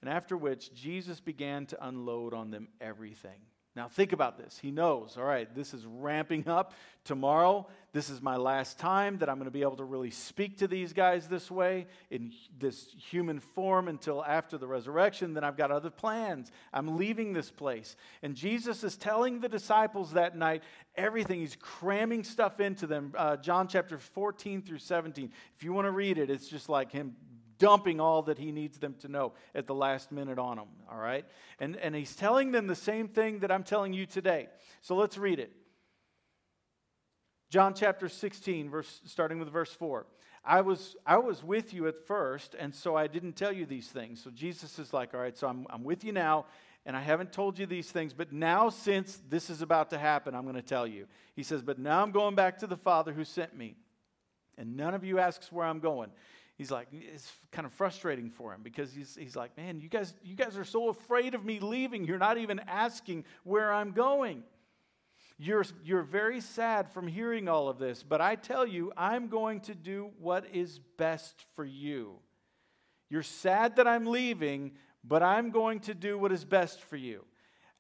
and 0.01 0.10
after 0.10 0.36
which 0.36 0.73
Jesus 0.73 1.19
began 1.19 1.67
to 1.67 1.88
unload 1.88 2.34
on 2.34 2.49
them 2.49 2.69
everything. 2.82 3.38
Now, 3.75 3.88
think 3.88 4.13
about 4.13 4.38
this. 4.38 4.59
He 4.62 4.69
knows, 4.69 5.17
all 5.17 5.23
right, 5.23 5.53
this 5.55 5.73
is 5.73 5.83
ramping 5.86 6.47
up. 6.47 6.73
Tomorrow, 7.05 7.67
this 7.91 8.07
is 8.07 8.21
my 8.21 8.36
last 8.36 8.77
time 8.77 9.17
that 9.17 9.29
I'm 9.29 9.38
going 9.38 9.45
to 9.45 9.51
be 9.51 9.63
able 9.63 9.77
to 9.77 9.83
really 9.83 10.12
speak 10.12 10.59
to 10.59 10.67
these 10.67 10.93
guys 10.93 11.27
this 11.27 11.49
way, 11.49 11.88
in 12.12 12.31
this 12.59 12.88
human 13.09 13.39
form, 13.39 13.88
until 13.88 14.23
after 14.23 14.59
the 14.59 14.67
resurrection. 14.67 15.33
Then 15.33 15.43
I've 15.43 15.57
got 15.57 15.71
other 15.71 15.89
plans. 15.89 16.51
I'm 16.71 16.97
leaving 16.97 17.33
this 17.33 17.49
place. 17.49 17.95
And 18.21 18.36
Jesus 18.36 18.83
is 18.83 18.95
telling 18.95 19.39
the 19.39 19.49
disciples 19.49 20.13
that 20.13 20.38
night 20.38 20.62
everything. 20.95 21.39
He's 21.39 21.57
cramming 21.59 22.23
stuff 22.23 22.59
into 22.59 22.86
them. 22.86 23.12
Uh, 23.17 23.38
John 23.38 23.67
chapter 23.67 23.97
14 23.97 24.62
through 24.62 24.77
17. 24.77 25.31
If 25.57 25.63
you 25.63 25.73
want 25.73 25.86
to 25.86 25.91
read 25.91 26.19
it, 26.19 26.29
it's 26.29 26.47
just 26.47 26.69
like 26.69 26.91
him 26.91 27.15
dumping 27.57 27.99
all 27.99 28.23
that 28.23 28.37
he 28.37 28.51
needs 28.51 28.77
them 28.77 28.95
to 28.99 29.07
know 29.07 29.33
at 29.53 29.67
the 29.67 29.75
last 29.75 30.11
minute 30.11 30.39
on 30.39 30.57
them, 30.57 30.67
all 30.91 30.97
right? 30.97 31.25
And, 31.59 31.75
and 31.77 31.95
he's 31.95 32.15
telling 32.15 32.51
them 32.51 32.67
the 32.67 32.75
same 32.75 33.07
thing 33.07 33.39
that 33.39 33.51
I'm 33.51 33.63
telling 33.63 33.93
you 33.93 34.05
today. 34.05 34.47
So 34.81 34.95
let's 34.95 35.17
read 35.17 35.39
it. 35.39 35.51
John 37.49 37.73
chapter 37.75 38.09
16, 38.09 38.69
verse, 38.69 39.01
starting 39.05 39.39
with 39.39 39.49
verse 39.49 39.71
4. 39.73 40.05
I 40.45 40.61
was, 40.61 40.95
I 41.05 41.17
was 41.17 41.43
with 41.43 41.73
you 41.73 41.87
at 41.87 42.05
first, 42.05 42.55
and 42.57 42.73
so 42.73 42.95
I 42.95 43.07
didn't 43.07 43.33
tell 43.33 43.51
you 43.51 43.65
these 43.65 43.87
things. 43.87 44.21
So 44.21 44.29
Jesus 44.29 44.77
is 44.77 44.91
like, 44.91 45.13
All 45.13 45.19
right, 45.19 45.37
so 45.37 45.47
I'm, 45.47 45.65
I'm 45.69 45.83
with 45.83 46.03
you 46.03 46.11
now, 46.11 46.47
and 46.85 46.97
I 46.97 47.01
haven't 47.01 47.31
told 47.31 47.57
you 47.57 47.65
these 47.65 47.89
things, 47.91 48.11
but 48.13 48.33
now 48.33 48.69
since 48.69 49.21
this 49.29 49.49
is 49.49 49.61
about 49.61 49.91
to 49.91 49.97
happen, 49.97 50.35
I'm 50.35 50.43
going 50.43 50.55
to 50.55 50.61
tell 50.61 50.85
you. 50.85 51.07
He 51.35 51.43
says, 51.43 51.61
But 51.61 51.79
now 51.79 52.01
I'm 52.01 52.11
going 52.11 52.35
back 52.35 52.57
to 52.59 52.67
the 52.67 52.75
Father 52.75 53.13
who 53.13 53.23
sent 53.23 53.55
me, 53.55 53.75
and 54.57 54.75
none 54.75 54.93
of 54.93 55.05
you 55.05 55.19
asks 55.19 55.51
where 55.51 55.65
I'm 55.65 55.79
going 55.79 56.09
he's 56.57 56.71
like 56.71 56.87
it's 56.91 57.31
kind 57.51 57.65
of 57.65 57.73
frustrating 57.73 58.29
for 58.29 58.53
him 58.53 58.61
because 58.63 58.91
he's, 58.93 59.15
he's 59.15 59.35
like 59.35 59.55
man 59.57 59.79
you 59.79 59.89
guys 59.89 60.13
you 60.23 60.35
guys 60.35 60.57
are 60.57 60.63
so 60.63 60.89
afraid 60.89 61.33
of 61.35 61.43
me 61.45 61.59
leaving. 61.59 62.05
You're 62.05 62.17
not 62.17 62.37
even 62.37 62.59
asking 62.67 63.25
where 63.43 63.71
i'm 63.73 63.91
going. 63.91 64.43
You're, 65.39 65.65
you're 65.83 66.03
very 66.03 66.41
sad 66.41 66.89
from 66.91 67.07
hearing 67.07 67.49
all 67.49 67.67
of 67.67 67.79
this 67.79 68.03
but 68.03 68.21
i 68.21 68.35
tell 68.35 68.65
you 68.65 68.91
i'm 68.95 69.27
going 69.27 69.61
to 69.61 69.75
do 69.75 70.11
what 70.19 70.45
is 70.53 70.79
best 70.97 71.45
for 71.55 71.65
you. 71.65 72.19
You're 73.09 73.23
sad 73.23 73.75
that 73.77 73.87
i'm 73.87 74.05
leaving 74.05 74.73
but 75.03 75.23
i'm 75.23 75.51
going 75.51 75.79
to 75.81 75.93
do 75.93 76.17
what 76.17 76.31
is 76.31 76.45
best 76.45 76.81
for 76.81 76.97
you. 76.97 77.25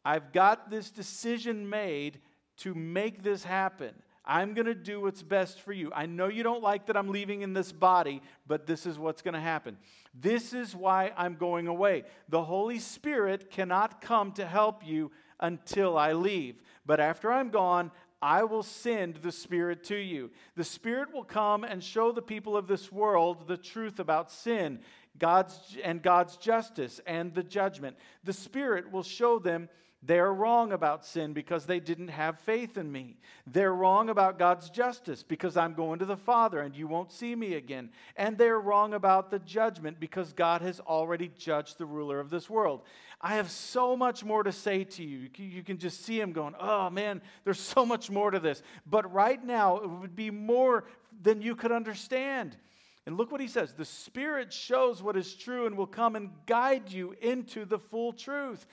I've 0.05 0.33
got 0.33 0.69
this 0.69 0.91
decision 0.91 1.69
made 1.69 2.19
to 2.57 2.73
make 2.75 3.23
this 3.23 3.43
happen 3.43 3.93
I'm 4.25 4.53
going 4.53 4.67
to 4.67 4.75
do 4.75 5.01
what's 5.01 5.21
best 5.21 5.61
for 5.61 5.73
you. 5.73 5.91
I 5.93 6.05
know 6.05 6.27
you 6.27 6.43
don't 6.43 6.63
like 6.63 6.85
that 6.85 6.95
I'm 6.95 7.09
leaving 7.09 7.41
in 7.41 7.53
this 7.53 7.71
body, 7.71 8.21
but 8.47 8.65
this 8.65 8.85
is 8.85 8.97
what's 8.97 9.21
going 9.21 9.33
to 9.33 9.39
happen. 9.39 9.77
This 10.13 10.53
is 10.53 10.75
why 10.75 11.11
I'm 11.17 11.35
going 11.35 11.67
away. 11.67 12.03
The 12.29 12.43
Holy 12.43 12.79
Spirit 12.79 13.49
cannot 13.49 14.01
come 14.01 14.31
to 14.33 14.45
help 14.45 14.85
you 14.85 15.11
until 15.39 15.97
I 15.97 16.13
leave. 16.13 16.61
But 16.85 16.99
after 16.99 17.31
I'm 17.31 17.49
gone, 17.49 17.91
I 18.21 18.45
will 18.45 18.63
send 18.63 19.17
the 19.17 19.33
Spirit 19.33 19.83
to 19.85 19.97
you. 19.97 20.31
The 20.55 20.63
Spirit 20.63 21.13
will 21.13 21.25
come 21.25 21.65
and 21.65 21.83
show 21.83 22.13
the 22.13 22.21
people 22.21 22.55
of 22.55 22.67
this 22.67 22.89
world 22.89 23.47
the 23.47 23.57
truth 23.57 23.99
about 23.99 24.31
sin. 24.31 24.79
God's 25.19 25.77
and 25.83 26.01
God's 26.01 26.37
justice 26.37 27.01
and 27.05 27.33
the 27.33 27.43
judgment. 27.43 27.97
The 28.23 28.33
Spirit 28.33 28.91
will 28.91 29.03
show 29.03 29.39
them 29.39 29.67
they're 30.05 30.33
wrong 30.33 30.73
about 30.73 31.05
sin 31.05 31.31
because 31.31 31.65
they 31.65 31.79
didn't 31.79 32.09
have 32.09 32.37
faith 32.39 32.77
in 32.77 32.91
me. 32.91 33.15
They're 33.47 33.73
wrong 33.73 34.09
about 34.09 34.37
God's 34.37 34.69
justice 34.69 35.23
because 35.23 35.55
I'm 35.55 35.73
going 35.73 35.99
to 35.99 36.05
the 36.05 36.17
Father 36.17 36.59
and 36.59 36.75
you 36.75 36.87
won't 36.87 37.13
see 37.13 37.35
me 37.35 37.53
again. 37.53 37.89
And 38.17 38.37
they're 38.37 38.59
wrong 38.59 38.93
about 38.93 39.31
the 39.31 39.39
judgment 39.39 40.01
because 40.01 40.33
God 40.33 40.61
has 40.61 40.81
already 40.81 41.31
judged 41.37 41.77
the 41.77 41.85
ruler 41.85 42.19
of 42.19 42.29
this 42.29 42.49
world. 42.49 42.81
I 43.21 43.35
have 43.35 43.49
so 43.49 43.95
much 43.95 44.25
more 44.25 44.43
to 44.43 44.51
say 44.51 44.83
to 44.83 45.03
you. 45.03 45.29
You 45.37 45.63
can 45.63 45.77
just 45.77 46.03
see 46.03 46.19
him 46.19 46.33
going, 46.33 46.55
oh 46.59 46.89
man, 46.89 47.21
there's 47.45 47.59
so 47.59 47.85
much 47.85 48.09
more 48.09 48.29
to 48.29 48.39
this. 48.39 48.61
But 48.85 49.11
right 49.13 49.41
now, 49.41 49.77
it 49.77 49.89
would 49.89 50.17
be 50.17 50.31
more 50.31 50.83
than 51.21 51.41
you 51.41 51.55
could 51.55 51.71
understand. 51.71 52.57
And 53.05 53.17
look 53.17 53.31
what 53.31 53.41
he 53.41 53.47
says 53.47 53.73
the 53.73 53.85
Spirit 53.85 54.53
shows 54.53 55.03
what 55.03 55.17
is 55.17 55.33
true 55.33 55.65
and 55.65 55.77
will 55.77 55.87
come 55.87 56.15
and 56.15 56.31
guide 56.45 56.91
you 56.91 57.15
into 57.21 57.65
the 57.65 57.79
full 57.79 58.13
truth. 58.13 58.65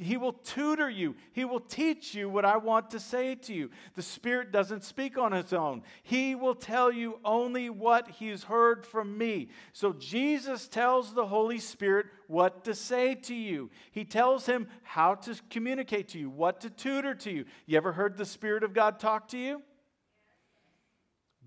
He 0.00 0.16
will 0.16 0.32
tutor 0.32 0.88
you. 0.88 1.14
He 1.32 1.44
will 1.44 1.60
teach 1.60 2.14
you 2.14 2.28
what 2.28 2.44
I 2.44 2.56
want 2.56 2.90
to 2.90 3.00
say 3.00 3.34
to 3.34 3.52
you. 3.52 3.70
The 3.94 4.02
Spirit 4.02 4.52
doesn't 4.52 4.84
speak 4.84 5.18
on 5.18 5.32
his 5.32 5.52
own. 5.52 5.82
He 6.02 6.34
will 6.34 6.54
tell 6.54 6.90
you 6.92 7.18
only 7.24 7.70
what 7.70 8.08
He's 8.08 8.44
heard 8.44 8.86
from 8.86 9.18
me. 9.18 9.48
So 9.72 9.92
Jesus 9.92 10.68
tells 10.68 11.14
the 11.14 11.26
Holy 11.26 11.58
Spirit 11.58 12.06
what 12.26 12.64
to 12.64 12.74
say 12.74 13.14
to 13.14 13.34
you. 13.34 13.70
He 13.90 14.04
tells 14.04 14.46
him 14.46 14.68
how 14.82 15.14
to 15.16 15.34
communicate 15.50 16.08
to 16.08 16.18
you, 16.18 16.30
what 16.30 16.60
to 16.60 16.70
tutor 16.70 17.14
to 17.14 17.30
you. 17.30 17.44
You 17.66 17.76
ever 17.76 17.92
heard 17.92 18.16
the 18.16 18.24
Spirit 18.24 18.62
of 18.62 18.74
God 18.74 18.98
talk 19.00 19.28
to 19.28 19.38
you? 19.38 19.62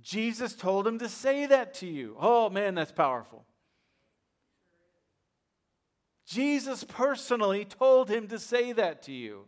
Jesus 0.02 0.56
told 0.56 0.88
him 0.88 1.00
to 1.00 1.10
say 1.10 1.46
that 1.46 1.76
to 1.76 1.88
you. 1.88 2.16
Oh 2.20 2.50
man, 2.50 2.76
that's 2.76 2.92
powerful. 2.92 3.46
Jesus 6.32 6.86
personally 6.86 7.65
told 7.65 8.10
him 8.10 8.30
to 8.30 8.39
say 8.39 8.72
that 8.72 9.02
to 9.04 9.12
you. 9.12 9.46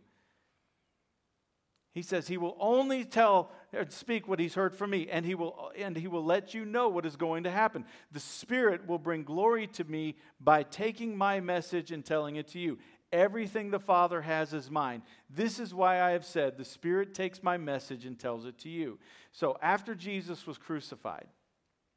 He 1.92 2.02
says 2.02 2.28
he 2.28 2.36
will 2.36 2.56
only 2.60 3.04
tell 3.04 3.52
or 3.72 3.86
speak 3.88 4.28
what 4.28 4.38
he's 4.38 4.54
heard 4.54 4.74
from 4.74 4.90
me, 4.90 5.08
and 5.08 5.24
he 5.24 5.34
will 5.34 5.70
and 5.78 5.96
he 5.96 6.08
will 6.08 6.24
let 6.24 6.52
you 6.52 6.66
know 6.66 6.88
what 6.88 7.06
is 7.06 7.16
going 7.16 7.44
to 7.44 7.50
happen. 7.50 7.86
The 8.12 8.20
Spirit 8.20 8.86
will 8.86 8.98
bring 8.98 9.22
glory 9.22 9.66
to 9.68 9.84
me 9.84 10.16
by 10.40 10.62
taking 10.62 11.16
my 11.16 11.40
message 11.40 11.90
and 11.90 12.04
telling 12.04 12.36
it 12.36 12.48
to 12.48 12.58
you. 12.58 12.78
Everything 13.12 13.70
the 13.70 13.78
Father 13.78 14.20
has 14.20 14.52
is 14.52 14.70
mine. 14.70 15.02
This 15.30 15.60
is 15.60 15.72
why 15.72 16.02
I 16.02 16.10
have 16.10 16.26
said, 16.26 16.58
The 16.58 16.64
Spirit 16.64 17.14
takes 17.14 17.42
my 17.42 17.56
message 17.56 18.04
and 18.04 18.18
tells 18.18 18.44
it 18.44 18.58
to 18.58 18.68
you. 18.68 18.98
So 19.32 19.56
after 19.62 19.94
Jesus 19.94 20.46
was 20.46 20.58
crucified, 20.58 21.28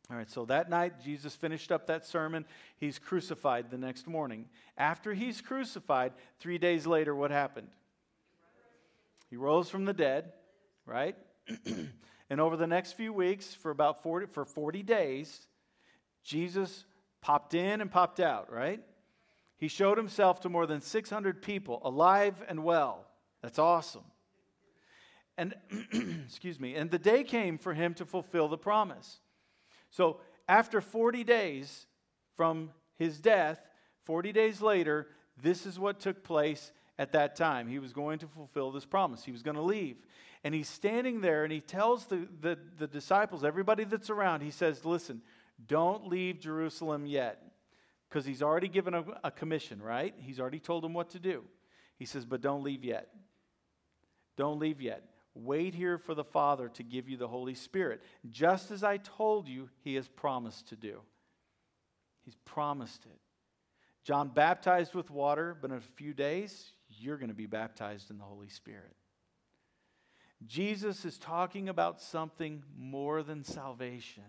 all 0.09 0.15
right, 0.15 0.29
so 0.29 0.45
that 0.45 0.69
night, 0.69 1.03
Jesus 1.03 1.35
finished 1.35 1.69
up 1.69 1.87
that 1.87 2.05
sermon. 2.05 2.45
He's 2.77 2.97
crucified 2.97 3.69
the 3.69 3.77
next 3.77 4.07
morning. 4.07 4.45
After 4.77 5.13
he's 5.13 5.41
crucified, 5.41 6.13
three 6.39 6.57
days 6.57 6.87
later, 6.87 7.13
what 7.13 7.29
happened? 7.29 7.67
He 9.29 9.35
rose 9.35 9.69
from 9.69 9.83
the 9.83 9.93
dead, 9.93 10.31
right? 10.85 11.17
and 12.29 12.39
over 12.39 12.55
the 12.55 12.67
next 12.67 12.93
few 12.93 13.11
weeks, 13.11 13.53
for 13.53 13.69
about 13.69 14.01
40, 14.01 14.27
for 14.27 14.45
40 14.45 14.81
days, 14.81 15.45
Jesus 16.23 16.85
popped 17.19 17.53
in 17.53 17.81
and 17.81 17.91
popped 17.91 18.21
out, 18.21 18.49
right? 18.49 18.81
He 19.57 19.67
showed 19.67 19.97
himself 19.97 20.39
to 20.41 20.49
more 20.49 20.65
than 20.65 20.79
600 20.79 21.41
people, 21.41 21.81
alive 21.83 22.35
and 22.47 22.63
well. 22.63 23.05
That's 23.41 23.59
awesome. 23.59 24.05
And, 25.37 25.53
excuse 26.25 26.61
me, 26.61 26.75
and 26.75 26.89
the 26.89 26.97
day 26.97 27.25
came 27.25 27.57
for 27.57 27.73
him 27.73 27.93
to 27.95 28.05
fulfill 28.05 28.47
the 28.47 28.57
promise. 28.57 29.19
So 29.89 30.19
after 30.47 30.81
40 30.81 31.23
days 31.23 31.85
from 32.35 32.71
his 32.97 33.19
death, 33.19 33.59
40 34.05 34.31
days 34.31 34.61
later, 34.61 35.07
this 35.41 35.65
is 35.65 35.79
what 35.79 35.99
took 35.99 36.23
place 36.23 36.71
at 36.97 37.11
that 37.11 37.35
time. 37.35 37.67
He 37.67 37.79
was 37.79 37.93
going 37.93 38.19
to 38.19 38.27
fulfill 38.27 38.71
this 38.71 38.85
promise. 38.85 39.23
He 39.23 39.31
was 39.31 39.43
going 39.43 39.55
to 39.55 39.61
leave. 39.61 39.97
And 40.43 40.53
he's 40.53 40.69
standing 40.69 41.21
there 41.21 41.43
and 41.43 41.51
he 41.51 41.59
tells 41.59 42.05
the, 42.05 42.27
the, 42.41 42.57
the, 42.77 42.87
disciples, 42.87 43.43
everybody 43.43 43.83
that's 43.83 44.09
around, 44.09 44.41
he 44.41 44.51
says, 44.51 44.85
Listen, 44.85 45.21
don't 45.67 46.07
leave 46.07 46.39
Jerusalem 46.39 47.05
yet. 47.05 47.41
Because 48.07 48.25
he's 48.25 48.41
already 48.41 48.69
given 48.69 48.93
a, 48.93 49.03
a 49.25 49.31
commission, 49.31 49.81
right? 49.81 50.15
He's 50.17 50.39
already 50.39 50.59
told 50.59 50.83
them 50.83 50.93
what 50.93 51.09
to 51.11 51.19
do. 51.19 51.43
He 51.97 52.05
says, 52.05 52.25
But 52.25 52.41
don't 52.41 52.63
leave 52.63 52.83
yet. 52.83 53.09
Don't 54.37 54.59
leave 54.59 54.81
yet. 54.81 55.03
Wait 55.43 55.75
here 55.75 55.97
for 55.97 56.13
the 56.13 56.23
Father 56.23 56.69
to 56.69 56.83
give 56.83 57.07
you 57.07 57.17
the 57.17 57.27
Holy 57.27 57.53
Spirit, 57.53 58.01
just 58.29 58.71
as 58.71 58.83
I 58.83 58.97
told 58.97 59.47
you 59.47 59.69
he 59.83 59.95
has 59.95 60.07
promised 60.07 60.69
to 60.69 60.75
do. 60.75 61.01
He's 62.23 62.37
promised 62.45 63.05
it. 63.05 63.19
John 64.03 64.29
baptized 64.29 64.95
with 64.95 65.11
water, 65.11 65.55
but 65.59 65.71
in 65.71 65.77
a 65.77 65.81
few 65.81 66.13
days, 66.13 66.71
you're 66.89 67.17
going 67.17 67.29
to 67.29 67.35
be 67.35 67.45
baptized 67.45 68.09
in 68.09 68.17
the 68.17 68.23
Holy 68.23 68.49
Spirit. 68.49 68.95
Jesus 70.45 71.03
is 71.03 71.17
talking 71.17 71.67
about 71.69 72.01
something 72.01 72.63
more 72.77 73.23
than 73.23 73.43
salvation. 73.43 74.23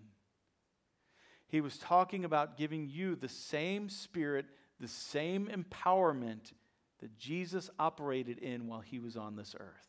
He 1.48 1.60
was 1.60 1.78
talking 1.78 2.24
about 2.24 2.56
giving 2.56 2.88
you 2.88 3.14
the 3.14 3.28
same 3.28 3.88
spirit, 3.88 4.46
the 4.80 4.88
same 4.88 5.48
empowerment 5.48 6.52
that 7.00 7.16
Jesus 7.16 7.70
operated 7.78 8.38
in 8.38 8.66
while 8.66 8.80
he 8.80 8.98
was 8.98 9.16
on 9.16 9.36
this 9.36 9.54
earth. 9.58 9.87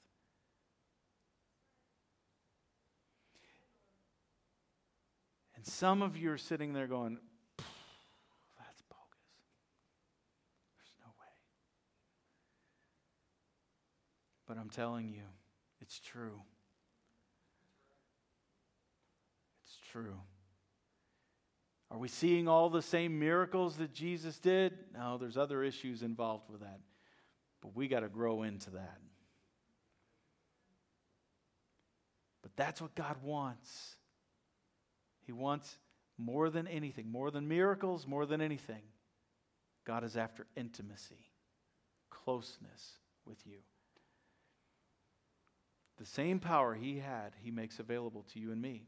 And 5.60 5.68
some 5.68 6.02
of 6.02 6.16
you 6.16 6.32
are 6.32 6.38
sitting 6.38 6.72
there 6.72 6.88
going, 6.88 7.18
that's 7.58 8.82
bogus. 8.84 9.20
There's 10.78 10.96
no 11.02 11.08
way. 11.20 11.28
But 14.48 14.58
I'm 14.58 14.70
telling 14.70 15.10
you, 15.10 15.24
it's 15.82 16.00
true. 16.00 16.42
It's 19.66 19.78
true. 19.92 20.16
Are 21.92 21.98
we 21.98 22.08
seeing 22.08 22.48
all 22.48 22.70
the 22.70 22.82
same 22.82 23.20
miracles 23.20 23.76
that 23.80 23.94
Jesus 23.94 24.40
did? 24.40 24.78
No, 24.94 25.18
there's 25.18 25.36
other 25.36 25.62
issues 25.62 26.04
involved 26.04 26.50
with 26.50 26.62
that. 26.62 26.80
But 27.60 27.76
we 27.76 27.90
got 27.90 28.00
to 28.00 28.08
grow 28.08 28.44
into 28.44 28.70
that. 28.70 29.00
But 32.44 32.56
that's 32.56 32.82
what 32.82 32.96
God 32.96 33.18
wants. 33.22 33.98
He 35.30 35.34
wants 35.34 35.78
more 36.18 36.50
than 36.50 36.68
anything, 36.68 37.12
more 37.12 37.30
than 37.30 37.48
miracles, 37.48 38.08
more 38.08 38.26
than 38.26 38.42
anything. 38.42 38.82
God 39.86 40.04
is 40.04 40.18
after 40.18 40.48
intimacy, 40.58 41.30
closeness 42.10 42.94
with 43.28 43.38
you. 43.46 43.58
The 46.00 46.06
same 46.08 46.40
power 46.40 46.74
He 46.74 46.98
had, 46.98 47.34
He 47.44 47.52
makes 47.52 47.78
available 47.78 48.26
to 48.34 48.40
you 48.40 48.52
and 48.52 48.60
me. 48.60 48.88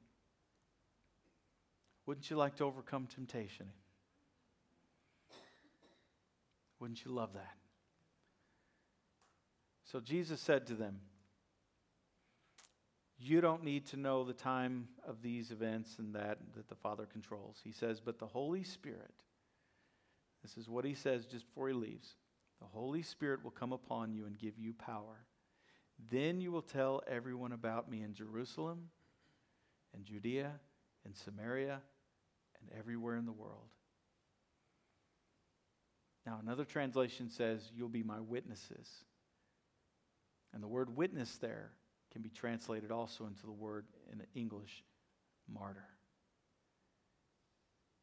Wouldn't 2.08 2.32
you 2.32 2.38
like 2.38 2.56
to 2.56 2.64
overcome 2.64 3.06
temptation? 3.06 3.68
Wouldn't 6.80 7.06
you 7.06 7.12
love 7.12 7.34
that? 7.34 7.54
So 9.92 10.00
Jesus 10.00 10.42
said 10.42 10.66
to 10.66 10.74
them, 10.74 11.02
you 13.22 13.42
don't 13.42 13.64
need 13.64 13.86
to 13.88 13.98
know 13.98 14.24
the 14.24 14.34
time 14.34 14.88
of 15.08 15.22
these 15.22 15.52
events 15.52 16.00
and 16.00 16.16
that 16.16 16.40
that 16.56 16.68
the 16.68 16.76
Father 16.76 17.06
controls. 17.06 17.60
He 17.64 17.72
says, 17.72 18.00
but 18.00 18.20
the 18.20 18.28
Holy 18.28 18.64
Spirit, 18.64 19.14
this 20.42 20.58
is 20.58 20.70
what 20.70 20.86
he 20.86 20.94
says 20.94 21.26
just 21.26 21.46
before 21.46 21.68
he 21.68 21.74
leaves 21.74 22.16
the 22.62 22.68
Holy 22.68 23.02
Spirit 23.02 23.44
will 23.44 23.52
come 23.52 23.74
upon 23.74 24.14
you 24.14 24.26
and 24.26 24.38
give 24.38 24.58
you 24.58 24.74
power. 24.74 25.26
Then 26.12 26.40
you 26.40 26.52
will 26.52 26.62
tell 26.62 27.02
everyone 27.08 27.52
about 27.52 27.90
me 27.90 28.04
in 28.04 28.14
Jerusalem 28.14 28.90
and 29.96 30.06
Judea 30.06 30.52
and 31.04 31.16
Samaria 31.16 31.82
and 32.60 32.80
everywhere 32.80 33.18
in 33.18 33.26
the 33.26 33.32
world. 33.32 33.68
Now, 36.26 36.40
another 36.42 36.66
translation 36.66 37.32
says, 37.32 37.72
You'll 37.76 37.90
be 37.90 38.04
my 38.04 38.20
witnesses. 38.20 38.88
And 40.54 40.62
the 40.62 40.68
word 40.68 40.96
witness 40.96 41.38
there 41.38 41.72
can 42.12 42.22
be 42.22 42.30
translated 42.30 42.92
also 42.92 43.26
into 43.26 43.46
the 43.46 43.52
word 43.52 43.86
in 44.12 44.22
English, 44.36 44.84
martyr. 45.52 45.88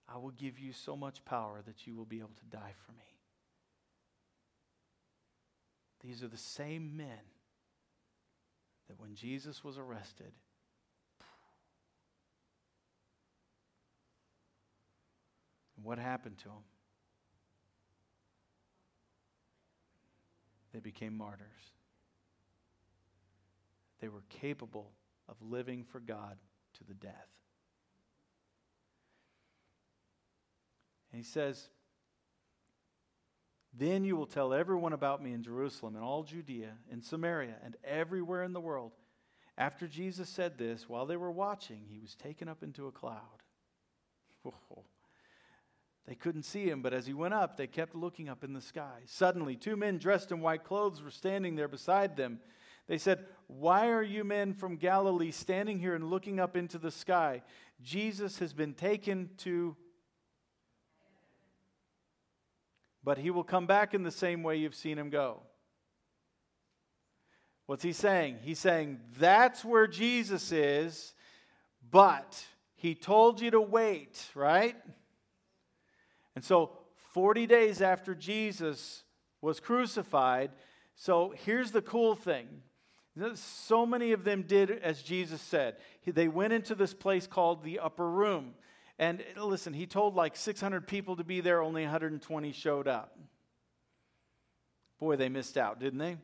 I 0.09 0.17
will 0.17 0.31
give 0.31 0.59
you 0.59 0.73
so 0.73 0.97
much 0.97 1.25
power 1.25 1.61
that 1.67 1.87
you 1.87 1.95
will 1.95 2.07
be 2.07 2.19
able 2.19 2.31
to 2.39 2.57
die 2.57 2.73
for 2.87 2.93
me. 2.93 3.05
These 6.03 6.23
are 6.23 6.29
the 6.29 6.39
same 6.39 6.97
men 6.97 7.19
that 8.89 8.99
when 8.99 9.15
Jesus 9.15 9.63
was 9.63 9.77
arrested, 9.77 10.33
what 15.83 15.99
happened 15.99 16.39
to 16.39 16.45
them? 16.45 16.65
They 20.73 20.81
became 20.81 21.17
martyrs. 21.17 21.78
They 24.01 24.09
were 24.09 24.23
capable 24.29 24.93
of 25.29 25.37
living 25.43 25.85
for 25.85 26.01
God 26.01 26.37
to 26.75 26.85
the 26.85 26.95
death. 26.95 27.29
And 31.13 31.21
he 31.21 31.25
says, 31.25 31.69
Then 33.73 34.05
you 34.05 34.17
will 34.17 34.27
tell 34.27 34.53
everyone 34.53 34.93
about 34.93 35.23
me 35.23 35.33
in 35.33 35.43
Jerusalem 35.43 35.97
and 35.97 36.05
all 36.05 36.23
Judea 36.23 36.73
and 36.91 37.03
Samaria 37.03 37.57
and 37.65 37.77
everywhere 37.85 38.43
in 38.43 38.53
the 38.53 38.61
world. 38.61 38.93
After 39.57 39.89
Jesus 39.89 40.29
said 40.29 40.57
this, 40.57 40.89
while 40.89 41.07
they 41.07 41.17
were 41.17 41.33
watching, 41.33 41.87
he 41.91 41.99
was 41.99 42.15
taken 42.15 42.49
up 42.49 42.63
into 42.63 42.87
a 42.87 42.93
cloud. 42.93 43.43
Whoa. 44.43 44.85
They 46.07 46.15
couldn't 46.15 46.45
see 46.45 46.71
him, 46.71 46.81
but 46.81 46.95
as 46.95 47.07
he 47.07 47.13
went 47.13 47.35
up, 47.35 47.57
they 47.57 47.67
kept 47.67 47.95
looking 47.95 48.31
up 48.31 48.43
in 48.43 48.55
the 48.55 48.63
sky. 48.63 49.01
Suddenly, 49.05 49.57
two 49.57 49.77
men 49.77 49.99
dressed 49.99 50.33
in 50.33 50.41
white 50.41 50.65
clothes 50.65 51.03
were 51.03 51.11
standing 51.11 51.55
there 51.55 51.69
beside 51.69 52.17
them. 52.17 52.41
They 52.89 52.99
said, 52.99 53.25
Why 53.47 53.89
are 53.91 54.03
you 54.03 54.25
men 54.25 54.55
from 54.55 54.77
Galilee 54.77 55.31
standing 55.31 55.79
here 55.79 55.95
and 55.95 56.11
looking 56.11 56.41
up 56.41 56.57
into 56.57 56.79
the 56.79 56.91
sky? 56.91 57.43
Jesus 57.83 58.39
has 58.39 58.53
been 58.53 58.75
taken 58.75 59.31
to. 59.39 59.77
But 63.05 63.19
he 63.19 63.31
will 63.31 63.45
come 63.45 63.67
back 63.67 63.95
in 63.95 64.03
the 64.03 64.11
same 64.11 64.43
way 64.43 64.57
you've 64.57 64.75
seen 64.75 64.99
him 64.99 65.11
go. 65.11 65.43
What's 67.67 67.85
he 67.85 67.93
saying? 67.93 68.39
He's 68.43 68.59
saying, 68.59 69.01
That's 69.19 69.65
where 69.65 69.87
Jesus 69.87 70.51
is, 70.51 71.13
but 71.91 72.43
he 72.75 72.95
told 72.95 73.41
you 73.41 73.51
to 73.51 73.61
wait, 73.61 74.25
right? 74.35 74.77
And 76.35 76.45
so, 76.45 76.73
40 77.13 77.47
days 77.47 77.83
after 77.83 78.15
Jesus 78.15 79.03
was 79.41 79.61
crucified, 79.61 80.53
so 80.95 81.35
here's 81.45 81.71
the 81.71 81.83
cool 81.83 82.15
thing 82.15 82.63
so 83.35 83.87
many 83.87 84.13
of 84.13 84.25
them 84.25 84.43
did 84.43 84.71
as 84.71 85.03
Jesus 85.03 85.41
said. 85.41 85.77
They 86.07 86.29
went 86.29 86.53
into 86.53 86.75
this 86.75 86.95
place 86.95 87.27
called 87.27 87.63
the 87.63 87.81
upper 87.81 88.09
room. 88.09 88.55
And 88.99 89.23
listen, 89.37 89.73
he 89.73 89.87
told 89.87 90.15
like 90.15 90.37
600 90.37 90.87
people 90.87 91.17
to 91.17 91.25
be 91.25 91.41
there, 91.41 91.63
only 91.63 91.83
120 91.83 92.53
showed 92.53 92.89
up. 92.89 93.17
Boy, 94.99 95.17
they 95.17 95.29
missed 95.29 95.57
out, 95.57 95.79
didn't 95.79 96.01
they? 96.01 96.17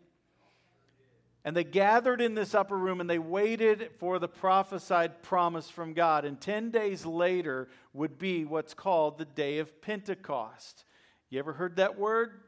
And 1.44 1.54
they 1.54 1.64
gathered 1.64 2.22
in 2.22 2.34
this 2.34 2.54
upper 2.54 2.76
room 2.76 3.00
and 3.00 3.08
they 3.08 3.18
waited 3.18 3.90
for 3.98 4.18
the 4.18 4.28
prophesied 4.28 5.22
promise 5.22 5.68
from 5.68 5.92
God. 5.92 6.24
And 6.24 6.40
10 6.40 6.70
days 6.70 7.04
later 7.04 7.68
would 7.92 8.18
be 8.18 8.44
what's 8.44 8.72
called 8.72 9.18
the 9.18 9.26
day 9.26 9.58
of 9.58 9.82
Pentecost. 9.82 10.84
You 11.28 11.38
ever 11.38 11.52
heard 11.52 11.76
that 11.76 11.98
word? 11.98 12.40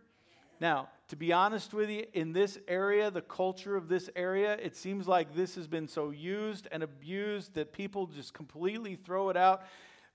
Now, 0.60 0.88
to 1.08 1.16
be 1.16 1.32
honest 1.32 1.72
with 1.72 1.88
you, 1.88 2.04
in 2.14 2.32
this 2.32 2.58
area, 2.66 3.10
the 3.10 3.20
culture 3.20 3.76
of 3.76 3.88
this 3.88 4.10
area, 4.16 4.54
it 4.54 4.74
seems 4.74 5.06
like 5.06 5.34
this 5.36 5.54
has 5.54 5.68
been 5.68 5.86
so 5.86 6.10
used 6.10 6.66
and 6.72 6.82
abused 6.82 7.54
that 7.54 7.72
people 7.72 8.06
just 8.06 8.34
completely 8.34 8.96
throw 8.96 9.30
it 9.30 9.36
out. 9.36 9.62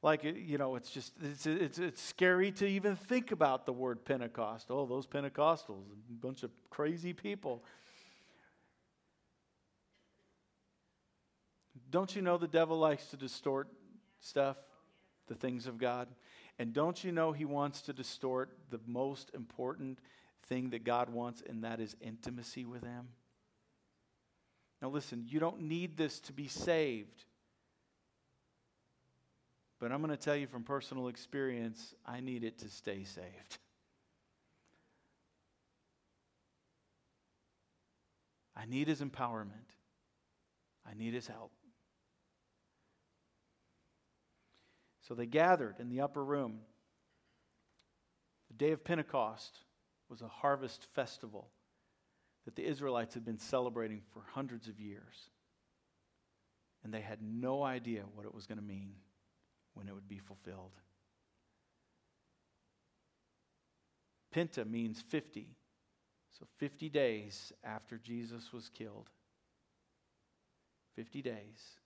Like, 0.04 0.24
you 0.24 0.58
know, 0.58 0.76
it's 0.76 0.90
just, 0.90 1.14
it's, 1.22 1.46
it's, 1.46 1.78
it's 1.78 2.02
scary 2.02 2.52
to 2.54 2.68
even 2.68 2.96
think 2.96 3.32
about 3.32 3.66
the 3.66 3.72
word 3.72 4.04
Pentecost. 4.04 4.68
Oh, 4.70 4.86
those 4.86 5.08
Pentecostals, 5.08 5.84
a 6.10 6.14
bunch 6.20 6.44
of 6.44 6.52
crazy 6.70 7.14
people. 7.14 7.64
Don't 11.90 12.14
you 12.16 12.22
know 12.22 12.38
the 12.38 12.48
devil 12.48 12.78
likes 12.78 13.06
to 13.08 13.18
distort 13.18 13.68
stuff, 14.20 14.58
the 15.28 15.36
things 15.36 15.68
of 15.68 15.78
God? 15.78 16.08
And 16.60 16.74
don't 16.74 17.02
you 17.04 17.12
know 17.12 17.32
he 17.32 17.46
wants 17.46 17.82
to 17.84 17.94
distort 17.94 18.50
the 18.70 18.80
most 18.86 19.32
important 19.34 20.00
thing 20.48 20.72
that 20.72 20.84
God 20.84 21.10
wants, 21.10 21.42
and 21.48 21.64
that 21.64 21.80
is 21.80 21.96
intimacy 22.02 22.66
with 22.66 22.84
Him? 22.84 23.08
Now, 24.82 24.90
listen, 24.90 25.26
you 25.28 25.40
don't 25.40 25.62
need 25.62 25.98
this 25.98 26.20
to 26.22 26.34
be 26.34 26.48
saved. 26.48 27.26
But 29.80 29.92
I'm 29.92 30.00
going 30.00 30.12
to 30.12 30.18
tell 30.18 30.36
you 30.36 30.48
from 30.48 30.64
personal 30.64 31.08
experience, 31.08 31.96
I 32.06 32.20
need 32.20 32.44
it 32.44 32.60
to 32.60 32.70
stay 32.70 33.04
saved. 33.04 33.58
I 38.56 38.66
need 38.66 38.88
His 38.88 39.02
empowerment, 39.02 39.76
I 40.90 40.94
need 40.96 41.14
His 41.14 41.28
help. 41.28 41.52
So 45.08 45.16
they 45.16 45.26
gathered 45.26 45.76
in 45.80 45.90
the 45.90 46.02
upper 46.02 46.24
room. 46.24 46.60
The 48.48 48.54
day 48.54 48.72
of 48.72 48.84
Pentecost 48.84 49.58
was 50.12 50.22
a 50.22 50.28
harvest 50.28 50.86
festival 50.94 51.48
that 52.44 52.56
the 52.56 52.66
Israelites 52.66 53.14
had 53.14 53.24
been 53.24 53.40
celebrating 53.40 54.02
for 54.14 54.22
hundreds 54.34 54.68
of 54.68 54.80
years. 54.80 55.30
And 56.84 56.94
they 56.94 57.02
had 57.02 57.20
no 57.22 57.64
idea 57.64 58.04
what 58.14 58.26
it 58.26 58.36
was 58.36 58.46
going 58.46 58.58
to 58.58 58.64
mean 58.64 58.94
when 59.74 59.88
it 59.88 59.94
would 59.94 60.10
be 60.10 60.20
fulfilled. 60.20 60.74
Penta 64.36 64.70
means 64.70 65.00
50. 65.02 65.48
So 66.38 66.46
50 66.58 66.90
days 66.90 67.54
after 67.64 67.98
Jesus 67.98 68.52
was 68.52 68.70
killed. 68.70 69.10
50 70.96 71.22
days. 71.22 71.80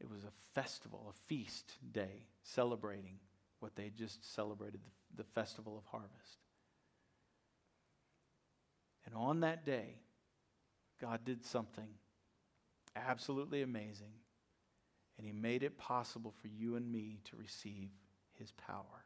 It 0.00 0.10
was 0.10 0.24
a 0.24 0.32
festival, 0.54 1.06
a 1.10 1.28
feast 1.28 1.74
day, 1.92 2.26
celebrating 2.42 3.18
what 3.60 3.76
they 3.76 3.92
just 3.96 4.34
celebrated 4.34 4.80
the, 4.82 5.22
the 5.22 5.28
festival 5.28 5.76
of 5.76 5.84
harvest. 5.90 6.39
And 9.10 9.20
on 9.20 9.40
that 9.40 9.64
day, 9.64 9.96
God 11.00 11.24
did 11.24 11.44
something 11.44 11.88
absolutely 12.94 13.62
amazing. 13.62 14.12
And 15.18 15.26
He 15.26 15.32
made 15.32 15.64
it 15.64 15.76
possible 15.76 16.32
for 16.40 16.46
you 16.46 16.76
and 16.76 16.90
me 16.90 17.18
to 17.24 17.36
receive 17.36 17.90
His 18.38 18.52
power. 18.52 19.04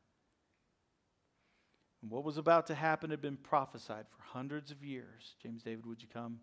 And 2.02 2.10
what 2.10 2.22
was 2.24 2.36
about 2.36 2.66
to 2.66 2.74
happen 2.74 3.10
had 3.10 3.22
been 3.22 3.38
prophesied 3.38 4.04
for 4.10 4.22
hundreds 4.22 4.70
of 4.70 4.84
years. 4.84 5.36
James 5.42 5.62
David, 5.62 5.86
would 5.86 6.02
you 6.02 6.08
come? 6.12 6.40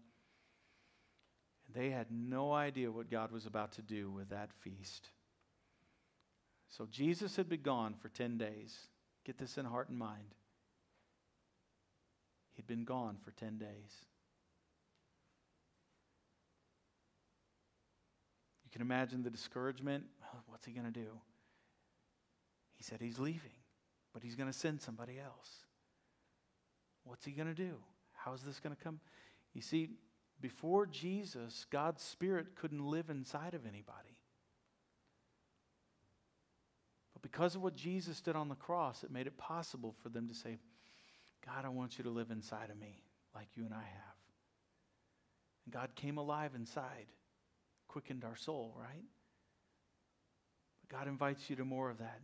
They 1.73 1.91
had 1.91 2.07
no 2.11 2.51
idea 2.51 2.91
what 2.91 3.11
God 3.11 3.31
was 3.31 3.45
about 3.45 3.73
to 3.73 3.81
do 3.81 4.09
with 4.09 4.29
that 4.29 4.51
feast. 4.61 5.09
So 6.69 6.87
Jesus 6.89 7.35
had 7.35 7.47
been 7.47 7.61
gone 7.61 7.93
for 8.01 8.09
10 8.09 8.37
days. 8.37 8.75
Get 9.23 9.37
this 9.37 9.57
in 9.57 9.65
heart 9.65 9.89
and 9.89 9.97
mind. 9.97 10.35
He'd 12.53 12.67
been 12.67 12.83
gone 12.83 13.17
for 13.23 13.31
10 13.31 13.57
days. 13.57 14.05
You 18.63 18.71
can 18.71 18.81
imagine 18.81 19.23
the 19.23 19.29
discouragement. 19.29 20.05
What's 20.47 20.65
he 20.65 20.71
going 20.71 20.85
to 20.85 20.91
do? 20.91 21.19
He 22.75 22.83
said 22.83 22.99
he's 23.01 23.19
leaving, 23.19 23.51
but 24.13 24.23
he's 24.23 24.35
going 24.35 24.51
to 24.51 24.57
send 24.57 24.81
somebody 24.81 25.19
else. 25.19 25.49
What's 27.03 27.25
he 27.25 27.31
going 27.31 27.47
to 27.47 27.53
do? 27.53 27.75
How 28.13 28.33
is 28.33 28.41
this 28.41 28.59
going 28.59 28.75
to 28.75 28.81
come? 28.81 28.99
You 29.53 29.61
see, 29.61 29.89
before 30.39 30.85
Jesus, 30.85 31.65
God's 31.69 32.01
Spirit 32.01 32.55
couldn't 32.55 32.85
live 32.85 33.09
inside 33.09 33.53
of 33.53 33.65
anybody. 33.65 34.17
But 37.13 37.21
because 37.21 37.55
of 37.55 37.61
what 37.61 37.75
Jesus 37.75 38.21
did 38.21 38.35
on 38.35 38.49
the 38.49 38.55
cross, 38.55 39.03
it 39.03 39.11
made 39.11 39.27
it 39.27 39.37
possible 39.37 39.93
for 40.01 40.09
them 40.09 40.27
to 40.27 40.33
say, 40.33 40.57
God, 41.45 41.65
I 41.65 41.69
want 41.69 41.97
you 41.97 42.03
to 42.03 42.09
live 42.09 42.31
inside 42.31 42.69
of 42.69 42.79
me 42.79 43.03
like 43.33 43.47
you 43.55 43.65
and 43.65 43.73
I 43.73 43.77
have. 43.77 44.15
And 45.65 45.73
God 45.73 45.89
came 45.95 46.17
alive 46.17 46.51
inside, 46.55 47.07
quickened 47.87 48.23
our 48.23 48.35
soul, 48.35 48.75
right? 48.79 49.05
But 50.81 50.97
God 50.97 51.07
invites 51.07 51.49
you 51.49 51.55
to 51.57 51.65
more 51.65 51.89
of 51.89 51.99
that. 51.99 52.19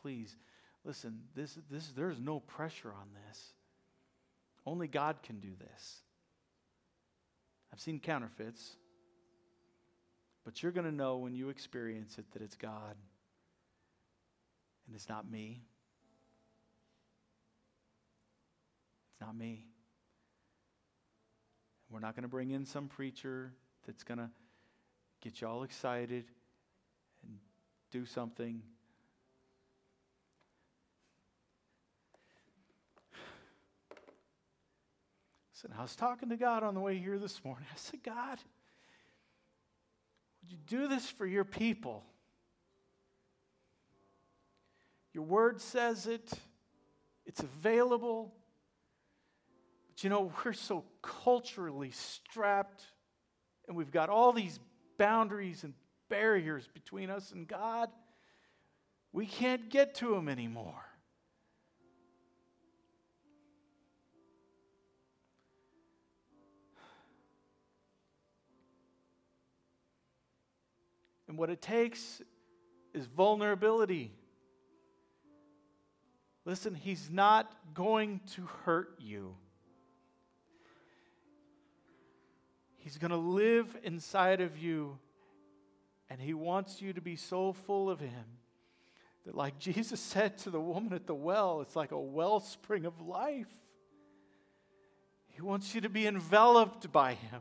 Please, 0.00 0.36
listen, 0.84 1.20
this, 1.34 1.58
this, 1.70 1.88
there's 1.88 2.20
no 2.20 2.40
pressure 2.40 2.92
on 2.92 3.08
this. 3.26 3.52
Only 4.64 4.88
God 4.88 5.16
can 5.22 5.40
do 5.40 5.50
this. 5.58 5.96
I've 7.72 7.80
seen 7.80 8.00
counterfeits, 8.00 8.76
but 10.44 10.62
you're 10.62 10.72
going 10.72 10.86
to 10.86 10.94
know 10.94 11.16
when 11.16 11.34
you 11.34 11.48
experience 11.48 12.18
it 12.18 12.30
that 12.32 12.42
it's 12.42 12.56
God 12.56 12.96
and 14.86 14.94
it's 14.94 15.08
not 15.08 15.30
me. 15.30 15.62
Not 19.22 19.36
me. 19.36 19.66
We're 21.88 22.00
not 22.00 22.16
going 22.16 22.24
to 22.24 22.28
bring 22.28 22.50
in 22.50 22.66
some 22.66 22.88
preacher 22.88 23.52
that's 23.86 24.02
going 24.02 24.18
to 24.18 24.28
get 25.20 25.40
you 25.40 25.46
all 25.46 25.62
excited 25.62 26.24
and 27.24 27.38
do 27.92 28.04
something 28.04 28.62
And 35.64 35.72
I 35.78 35.82
was 35.82 35.94
talking 35.94 36.28
to 36.30 36.36
God 36.36 36.64
on 36.64 36.74
the 36.74 36.80
way 36.80 36.98
here 36.98 37.20
this 37.20 37.44
morning. 37.44 37.64
I 37.72 37.76
said, 37.76 38.02
God, 38.02 38.38
would 40.40 40.50
you 40.50 40.58
do 40.66 40.88
this 40.88 41.08
for 41.08 41.24
your 41.24 41.44
people? 41.44 42.02
Your 45.12 45.22
word 45.22 45.60
says 45.60 46.08
it, 46.08 46.32
it's 47.24 47.38
available. 47.38 48.34
But 49.92 50.04
you 50.04 50.10
know, 50.10 50.32
we're 50.42 50.54
so 50.54 50.84
culturally 51.02 51.90
strapped, 51.90 52.82
and 53.68 53.76
we've 53.76 53.90
got 53.90 54.08
all 54.08 54.32
these 54.32 54.58
boundaries 54.96 55.64
and 55.64 55.74
barriers 56.08 56.66
between 56.72 57.10
us 57.10 57.30
and 57.30 57.46
God. 57.46 57.90
We 59.12 59.26
can't 59.26 59.68
get 59.68 59.94
to 59.96 60.14
Him 60.14 60.30
anymore. 60.30 60.82
And 71.28 71.36
what 71.36 71.50
it 71.50 71.60
takes 71.60 72.22
is 72.94 73.04
vulnerability. 73.04 74.10
Listen, 76.46 76.74
He's 76.74 77.10
not 77.10 77.52
going 77.74 78.20
to 78.36 78.46
hurt 78.64 78.96
you. 78.98 79.36
He's 82.82 82.98
going 82.98 83.12
to 83.12 83.16
live 83.16 83.76
inside 83.84 84.40
of 84.40 84.58
you, 84.58 84.98
and 86.10 86.20
He 86.20 86.34
wants 86.34 86.82
you 86.82 86.92
to 86.92 87.00
be 87.00 87.14
so 87.14 87.52
full 87.52 87.88
of 87.88 88.00
Him 88.00 88.24
that, 89.24 89.36
like 89.36 89.56
Jesus 89.60 90.00
said 90.00 90.36
to 90.38 90.50
the 90.50 90.60
woman 90.60 90.92
at 90.92 91.06
the 91.06 91.14
well, 91.14 91.60
it's 91.60 91.76
like 91.76 91.92
a 91.92 92.00
wellspring 92.00 92.84
of 92.84 93.00
life. 93.00 93.52
He 95.28 95.42
wants 95.42 95.76
you 95.76 95.80
to 95.82 95.88
be 95.88 96.08
enveloped 96.08 96.90
by 96.90 97.14
Him. 97.14 97.40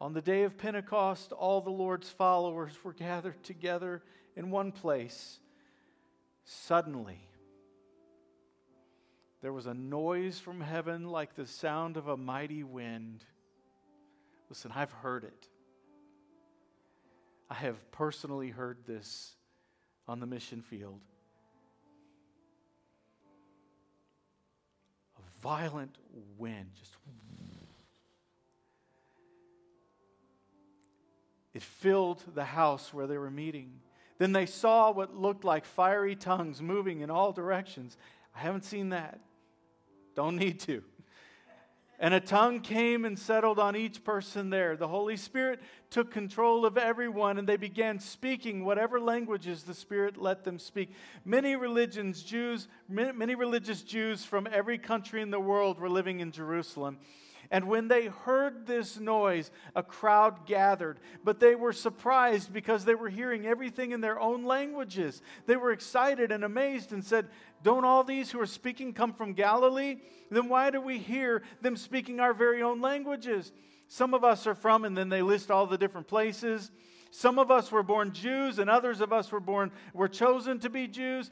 On 0.00 0.12
the 0.12 0.20
day 0.20 0.42
of 0.42 0.58
Pentecost, 0.58 1.30
all 1.30 1.60
the 1.60 1.70
Lord's 1.70 2.10
followers 2.10 2.72
were 2.82 2.92
gathered 2.92 3.42
together 3.44 4.02
in 4.34 4.50
one 4.50 4.72
place. 4.72 5.38
Suddenly, 6.44 7.20
there 9.46 9.52
was 9.52 9.66
a 9.66 9.74
noise 9.74 10.40
from 10.40 10.60
heaven 10.60 11.06
like 11.06 11.36
the 11.36 11.46
sound 11.46 11.96
of 11.96 12.08
a 12.08 12.16
mighty 12.16 12.64
wind. 12.64 13.22
Listen, 14.48 14.72
I've 14.74 14.90
heard 14.90 15.22
it. 15.22 15.46
I 17.48 17.54
have 17.54 17.76
personally 17.92 18.50
heard 18.50 18.78
this 18.88 19.36
on 20.08 20.18
the 20.18 20.26
mission 20.26 20.62
field. 20.62 21.00
A 25.16 25.40
violent 25.40 25.96
wind 26.36 26.70
just 26.76 26.96
It 31.54 31.62
filled 31.62 32.20
the 32.34 32.44
house 32.44 32.92
where 32.92 33.06
they 33.06 33.16
were 33.16 33.30
meeting. 33.30 33.74
Then 34.18 34.32
they 34.32 34.46
saw 34.46 34.90
what 34.90 35.14
looked 35.14 35.44
like 35.44 35.64
fiery 35.64 36.16
tongues 36.16 36.60
moving 36.60 37.02
in 37.02 37.10
all 37.12 37.30
directions. 37.30 37.96
I 38.34 38.40
haven't 38.40 38.64
seen 38.64 38.88
that. 38.88 39.20
Don't 40.16 40.36
need 40.36 40.58
to. 40.60 40.82
And 41.98 42.12
a 42.12 42.20
tongue 42.20 42.60
came 42.60 43.04
and 43.04 43.18
settled 43.18 43.58
on 43.58 43.74
each 43.74 44.04
person 44.04 44.50
there. 44.50 44.76
The 44.76 44.88
Holy 44.88 45.16
Spirit 45.16 45.60
took 45.88 46.10
control 46.10 46.66
of 46.66 46.76
everyone, 46.76 47.38
and 47.38 47.48
they 47.48 47.56
began 47.56 48.00
speaking 48.00 48.64
whatever 48.64 49.00
languages 49.00 49.62
the 49.62 49.72
Spirit 49.72 50.20
let 50.20 50.44
them 50.44 50.58
speak. 50.58 50.90
Many 51.24 51.56
religions, 51.56 52.22
Jews, 52.22 52.68
many 52.88 53.34
religious 53.34 53.82
Jews 53.82 54.24
from 54.24 54.46
every 54.50 54.76
country 54.76 55.22
in 55.22 55.30
the 55.30 55.40
world 55.40 55.78
were 55.78 55.88
living 55.88 56.20
in 56.20 56.32
Jerusalem. 56.32 56.98
And 57.50 57.68
when 57.68 57.88
they 57.88 58.06
heard 58.06 58.66
this 58.66 58.98
noise, 58.98 59.50
a 59.74 59.82
crowd 59.82 60.46
gathered. 60.46 60.98
But 61.24 61.40
they 61.40 61.54
were 61.54 61.72
surprised 61.72 62.52
because 62.52 62.84
they 62.84 62.94
were 62.94 63.08
hearing 63.08 63.46
everything 63.46 63.92
in 63.92 64.00
their 64.00 64.20
own 64.20 64.44
languages. 64.44 65.22
They 65.46 65.56
were 65.56 65.72
excited 65.72 66.32
and 66.32 66.44
amazed 66.44 66.92
and 66.92 67.04
said, 67.04 67.28
Don't 67.62 67.84
all 67.84 68.04
these 68.04 68.30
who 68.30 68.40
are 68.40 68.46
speaking 68.46 68.92
come 68.92 69.12
from 69.12 69.32
Galilee? 69.32 69.98
Then 70.30 70.48
why 70.48 70.70
do 70.70 70.80
we 70.80 70.98
hear 70.98 71.42
them 71.60 71.76
speaking 71.76 72.20
our 72.20 72.34
very 72.34 72.62
own 72.62 72.80
languages? 72.80 73.52
Some 73.88 74.14
of 74.14 74.24
us 74.24 74.46
are 74.46 74.54
from, 74.54 74.84
and 74.84 74.96
then 74.96 75.08
they 75.08 75.22
list 75.22 75.50
all 75.50 75.66
the 75.66 75.78
different 75.78 76.08
places. 76.08 76.70
Some 77.10 77.38
of 77.38 77.50
us 77.50 77.70
were 77.70 77.82
born 77.82 78.12
Jews, 78.12 78.58
and 78.58 78.68
others 78.68 79.00
of 79.00 79.12
us 79.12 79.30
were 79.30 79.40
born, 79.40 79.70
were 79.94 80.08
chosen 80.08 80.58
to 80.60 80.70
be 80.70 80.86
Jews. 80.86 81.30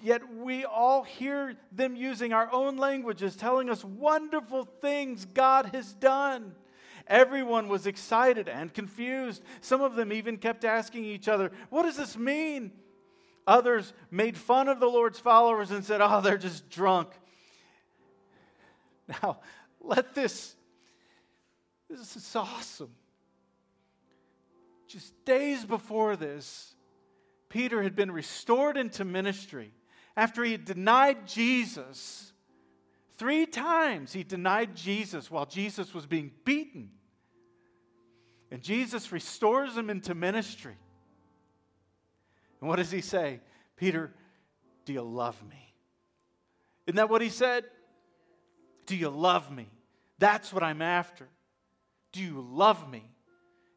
Yet 0.00 0.22
we 0.32 0.64
all 0.64 1.02
hear 1.02 1.54
them 1.72 1.96
using 1.96 2.32
our 2.32 2.52
own 2.52 2.76
languages, 2.76 3.34
telling 3.34 3.70
us 3.70 3.84
wonderful 3.84 4.64
things 4.64 5.24
God 5.24 5.70
has 5.74 5.94
done. 5.94 6.54
Everyone 7.06 7.68
was 7.68 7.86
excited 7.86 8.48
and 8.48 8.72
confused. 8.72 9.42
Some 9.60 9.80
of 9.80 9.94
them 9.94 10.12
even 10.12 10.36
kept 10.36 10.64
asking 10.64 11.04
each 11.04 11.28
other, 11.28 11.50
What 11.70 11.84
does 11.84 11.96
this 11.96 12.16
mean? 12.16 12.72
Others 13.46 13.92
made 14.10 14.36
fun 14.36 14.68
of 14.68 14.80
the 14.80 14.86
Lord's 14.86 15.20
followers 15.20 15.70
and 15.70 15.84
said, 15.84 16.00
Oh, 16.00 16.20
they're 16.20 16.36
just 16.36 16.68
drunk. 16.68 17.08
Now, 19.08 19.38
let 19.80 20.14
this, 20.14 20.56
this 21.88 22.16
is 22.16 22.36
awesome 22.36 22.90
just 24.88 25.12
days 25.24 25.64
before 25.64 26.16
this, 26.16 26.74
Peter 27.48 27.82
had 27.82 27.96
been 27.96 28.10
restored 28.10 28.76
into 28.76 29.04
ministry 29.04 29.72
after 30.16 30.42
he 30.44 30.52
had 30.52 30.64
denied 30.64 31.26
Jesus. 31.26 32.32
Three 33.16 33.46
times 33.46 34.12
he 34.12 34.24
denied 34.24 34.74
Jesus 34.74 35.30
while 35.30 35.46
Jesus 35.46 35.94
was 35.94 36.06
being 36.06 36.32
beaten. 36.44 36.90
And 38.50 38.62
Jesus 38.62 39.12
restores 39.12 39.76
him 39.76 39.90
into 39.90 40.14
ministry. 40.14 40.76
And 42.60 42.68
what 42.68 42.76
does 42.76 42.90
he 42.90 43.00
say? 43.00 43.40
Peter, 43.76 44.12
do 44.84 44.92
you 44.92 45.02
love 45.02 45.36
me? 45.48 45.74
Isn't 46.86 46.96
that 46.96 47.10
what 47.10 47.22
he 47.22 47.28
said? 47.28 47.64
Do 48.86 48.96
you 48.96 49.10
love 49.10 49.50
me? 49.50 49.68
That's 50.18 50.52
what 50.52 50.62
I'm 50.62 50.80
after. 50.80 51.26
Do 52.12 52.22
you 52.22 52.46
love 52.48 52.88
me? 52.88 53.04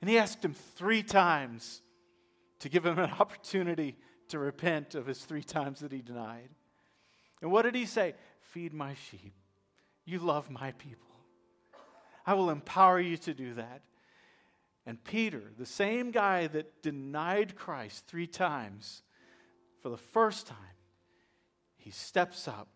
And 0.01 0.09
he 0.09 0.17
asked 0.17 0.43
him 0.43 0.53
three 0.53 1.03
times 1.03 1.81
to 2.59 2.69
give 2.69 2.85
him 2.85 2.99
an 2.99 3.11
opportunity 3.19 3.97
to 4.29 4.39
repent 4.39 4.95
of 4.95 5.05
his 5.05 5.19
three 5.19 5.43
times 5.43 5.79
that 5.79 5.91
he 5.91 6.01
denied. 6.01 6.49
And 7.41 7.51
what 7.51 7.63
did 7.63 7.75
he 7.75 7.85
say? 7.85 8.15
Feed 8.41 8.73
my 8.73 8.93
sheep. 8.93 9.33
You 10.05 10.19
love 10.19 10.49
my 10.49 10.71
people. 10.73 11.07
I 12.25 12.33
will 12.33 12.49
empower 12.49 12.99
you 12.99 13.17
to 13.17 13.33
do 13.33 13.53
that. 13.55 13.81
And 14.85 15.03
Peter, 15.03 15.43
the 15.57 15.65
same 15.65 16.11
guy 16.11 16.47
that 16.47 16.81
denied 16.81 17.55
Christ 17.55 18.07
three 18.07 18.27
times, 18.27 19.03
for 19.81 19.89
the 19.89 19.97
first 19.97 20.47
time, 20.47 20.57
he 21.77 21.91
steps 21.91 22.47
up 22.47 22.67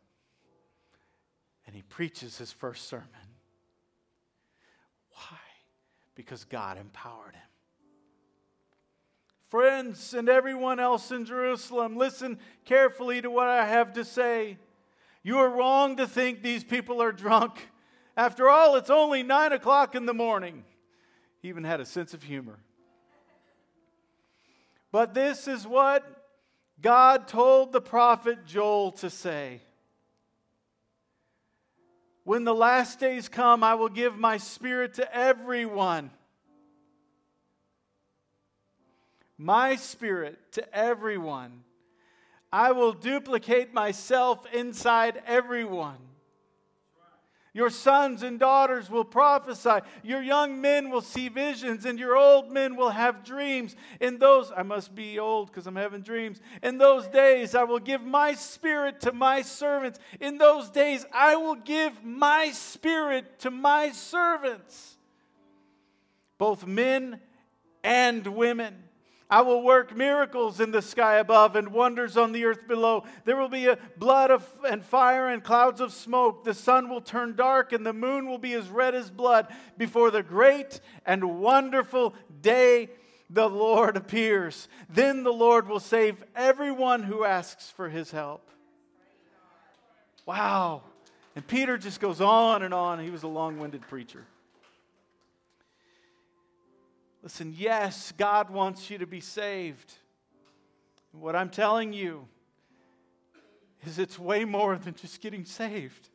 and 1.65 1.75
he 1.75 1.81
preaches 1.81 2.37
his 2.37 2.51
first 2.51 2.87
sermon. 2.87 3.07
Because 6.15 6.43
God 6.45 6.77
empowered 6.77 7.33
him. 7.33 7.41
Friends 9.49 10.13
and 10.13 10.29
everyone 10.29 10.79
else 10.79 11.11
in 11.11 11.25
Jerusalem, 11.25 11.95
listen 11.95 12.39
carefully 12.65 13.21
to 13.21 13.29
what 13.29 13.47
I 13.47 13.65
have 13.65 13.93
to 13.93 14.03
say. 14.05 14.57
You 15.21 15.37
are 15.37 15.49
wrong 15.49 15.97
to 15.97 16.07
think 16.07 16.41
these 16.41 16.63
people 16.63 17.01
are 17.01 17.11
drunk. 17.11 17.67
After 18.17 18.49
all, 18.49 18.75
it's 18.75 18.89
only 18.89 19.23
nine 19.23 19.53
o'clock 19.53 19.95
in 19.95 20.05
the 20.05 20.13
morning. 20.13 20.63
He 21.41 21.49
even 21.49 21.63
had 21.63 21.79
a 21.79 21.85
sense 21.85 22.13
of 22.13 22.23
humor. 22.23 22.59
But 24.91 25.13
this 25.13 25.47
is 25.47 25.65
what 25.65 26.03
God 26.81 27.27
told 27.27 27.71
the 27.71 27.81
prophet 27.81 28.45
Joel 28.45 28.91
to 28.93 29.09
say. 29.09 29.61
When 32.23 32.45
the 32.45 32.55
last 32.55 32.99
days 32.99 33.27
come, 33.27 33.63
I 33.63 33.75
will 33.75 33.89
give 33.89 34.17
my 34.17 34.37
spirit 34.37 34.93
to 34.95 35.15
everyone. 35.15 36.11
My 39.37 39.75
spirit 39.75 40.39
to 40.53 40.75
everyone. 40.75 41.63
I 42.51 42.71
will 42.71 42.93
duplicate 42.93 43.73
myself 43.73 44.45
inside 44.53 45.21
everyone. 45.25 45.97
Your 47.55 47.69
sons 47.69 48.23
and 48.23 48.39
daughters 48.39 48.89
will 48.89 49.03
prophesy. 49.03 49.85
Your 50.01 50.23
young 50.23 50.59
men 50.59 50.89
will 50.89 51.01
see 51.01 51.29
visions, 51.29 51.85
and 51.85 51.99
your 51.99 52.17
old 52.17 52.51
men 52.51 52.75
will 52.75 52.89
have 52.89 53.23
dreams. 53.23 53.75
In 54.01 54.17
those, 54.17 54.51
I 54.55 54.63
must 54.63 54.95
be 54.95 55.19
old 55.19 55.51
because 55.51 55.67
I'm 55.67 55.75
having 55.75 56.01
dreams. 56.01 56.41
In 56.63 56.79
those 56.79 57.07
days, 57.07 57.53
I 57.53 57.63
will 57.63 57.79
give 57.79 58.01
my 58.01 58.33
spirit 58.33 59.01
to 59.01 59.11
my 59.11 59.43
servants. 59.43 59.99
In 60.19 60.39
those 60.39 60.71
days, 60.71 61.05
I 61.13 61.35
will 61.35 61.53
give 61.53 62.03
my 62.03 62.49
spirit 62.49 63.39
to 63.41 63.51
my 63.51 63.91
servants, 63.91 64.97
both 66.39 66.65
men 66.65 67.21
and 67.83 68.25
women. 68.25 68.83
I 69.33 69.41
will 69.41 69.63
work 69.63 69.97
miracles 69.97 70.59
in 70.59 70.69
the 70.69 70.83
sky 70.83 71.15
above 71.15 71.55
and 71.55 71.69
wonders 71.69 72.17
on 72.17 72.33
the 72.33 72.45
earth 72.45 72.67
below. 72.67 73.03
There 73.25 73.35
will 73.35 73.49
be 73.49 73.65
a 73.65 73.79
blood 73.97 74.29
of, 74.29 74.47
and 74.63 74.85
fire 74.85 75.27
and 75.27 75.43
clouds 75.43 75.81
of 75.81 75.91
smoke. 75.91 76.43
The 76.43 76.53
sun 76.53 76.87
will 76.87 77.01
turn 77.01 77.35
dark 77.35 77.73
and 77.73 77.83
the 77.83 77.93
moon 77.93 78.27
will 78.27 78.37
be 78.37 78.53
as 78.53 78.69
red 78.69 78.93
as 78.93 79.09
blood 79.09 79.47
before 79.75 80.11
the 80.11 80.21
great 80.21 80.81
and 81.03 81.39
wonderful 81.39 82.13
day 82.43 82.91
the 83.27 83.49
Lord 83.49 83.97
appears. 83.97 84.67
Then 84.87 85.23
the 85.23 85.33
Lord 85.33 85.67
will 85.67 85.79
save 85.79 86.23
everyone 86.35 87.01
who 87.01 87.23
asks 87.23 87.71
for 87.71 87.89
his 87.89 88.11
help. 88.11 88.47
Wow. 90.27 90.83
And 91.35 91.47
Peter 91.47 91.79
just 91.79 91.99
goes 91.99 92.21
on 92.21 92.61
and 92.61 92.71
on. 92.71 92.99
He 92.99 93.09
was 93.09 93.23
a 93.23 93.27
long 93.27 93.57
winded 93.57 93.81
preacher. 93.81 94.27
Listen, 97.23 97.53
yes, 97.57 98.11
God 98.17 98.49
wants 98.49 98.89
you 98.89 98.97
to 98.97 99.07
be 99.07 99.21
saved. 99.21 99.93
What 101.13 101.37
I'm 101.37 101.49
telling 101.49 101.93
you 101.93 102.27
is 103.85 103.97
it's 103.97 104.19
way 104.19 104.43
more 104.43 104.77
than 104.77 104.93
just 104.93 105.21
getting 105.21 105.45
saved. 105.45 106.09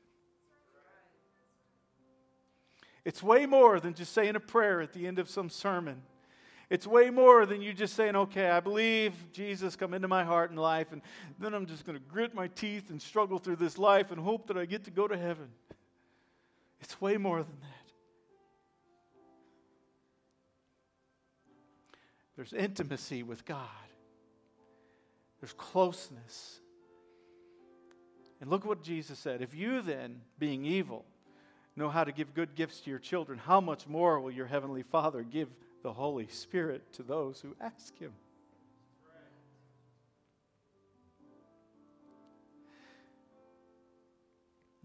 It's 3.07 3.23
way 3.23 3.47
more 3.47 3.81
than 3.81 3.95
just 3.95 4.13
saying 4.13 4.37
a 4.37 4.41
prayer 4.41 4.83
at 4.83 4.93
the 4.93 5.07
end 5.07 5.19
of 5.19 5.31
some 5.31 5.49
sermon. 5.49 6.03
It's 6.69 6.87
way 6.87 7.09
more 7.09 7.47
than 7.47 7.63
you 7.63 7.73
just 7.73 7.95
saying, 7.95 8.15
okay, 8.15 8.51
I 8.51 8.61
believe 8.61 9.15
Jesus 9.33 9.77
come 9.77 9.95
into 9.95 10.09
my 10.09 10.25
heart 10.25 10.51
and 10.51 10.59
life, 10.59 10.93
and 10.93 11.01
then 11.39 11.55
I'm 11.55 11.65
just 11.65 11.87
going 11.87 11.97
to 11.97 12.05
grit 12.05 12.35
my 12.35 12.49
teeth 12.49 12.91
and 12.91 13.01
struggle 13.01 13.39
through 13.39 13.57
this 13.57 13.79
life 13.79 14.11
and 14.11 14.21
hope 14.21 14.49
that 14.49 14.59
I 14.59 14.67
get 14.67 14.85
to 14.85 14.91
go 14.91 15.09
to 15.09 15.17
heaven. 15.17 15.49
It's 16.83 17.01
way 17.01 17.17
more 17.17 17.39
than 17.39 17.57
that. 17.63 17.78
There's 22.39 22.53
intimacy 22.53 23.25
with 23.25 23.45
God, 23.45 23.67
there's 25.41 25.55
closeness. 25.55 26.61
And 28.41 28.49
look 28.49 28.65
what 28.65 28.81
Jesus 28.81 29.19
said. 29.19 29.43
If 29.43 29.57
you 29.57 29.83
then, 29.83 30.21
being 30.39 30.65
evil, 30.65 31.05
know 31.75 31.89
how 31.89 32.05
to 32.05 32.13
give 32.13 32.35
good 32.35 32.55
gifts 32.55 32.79
to 32.83 32.91
your 32.91 33.01
children, 33.01 33.41
how 33.41 33.61
much 33.61 33.89
more 33.89 34.21
will 34.21 34.31
your 34.31 34.47
heavenly 34.47 34.85
Father 34.85 35.25
give 35.25 35.49
the 35.83 35.93
Holy 35.93 36.29
Spirit 36.29 36.93
to 36.93 37.03
those 37.03 37.41
who 37.41 37.57
ask 37.61 37.99
Him? 37.99 38.13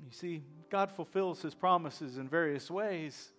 You 0.04 0.12
see, 0.12 0.42
God 0.72 0.92
fulfills 0.92 1.44
His 1.44 1.54
promises 1.54 2.18
in 2.18 2.28
various 2.28 2.72
ways 2.72 3.32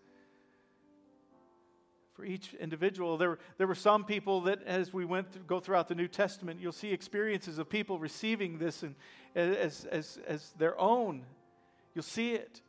for 2.15 2.25
each 2.25 2.55
individual. 2.55 3.17
There, 3.19 3.39
there 3.59 3.67
were 3.67 3.75
some 3.75 4.05
people 4.05 4.43
that, 4.43 4.63
as 4.65 4.93
we 4.93 5.05
went 5.05 5.33
through, 5.33 5.43
go 5.43 5.61
throughout 5.61 5.89
the 5.89 5.95
New 5.95 6.09
Testament, 6.09 6.61
you'll 6.61 6.73
see 6.73 6.93
experiences 6.93 7.59
of 7.59 7.69
people 7.69 7.99
receiving 7.99 8.59
this 8.59 8.83
and, 8.83 8.95
as, 9.35 9.85
as, 9.87 10.19
as 10.27 10.53
their 10.57 10.79
own. 10.81 11.25
You'll 11.95 12.05
see 12.05 12.35
it. 12.35 12.63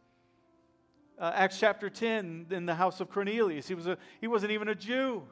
Uh, 1.20 1.32
Acts 1.34 1.60
chapter 1.60 1.90
10, 1.90 2.48
in 2.50 2.66
the 2.66 2.76
house 2.76 3.00
of 3.00 3.10
Cornelius, 3.10 3.68
he, 3.68 3.76
was 3.76 3.88
a, 3.88 3.98
he 4.20 4.28
wasn't 4.28 4.52
even 4.52 4.68
a 4.68 4.76
Jew, 4.76 5.24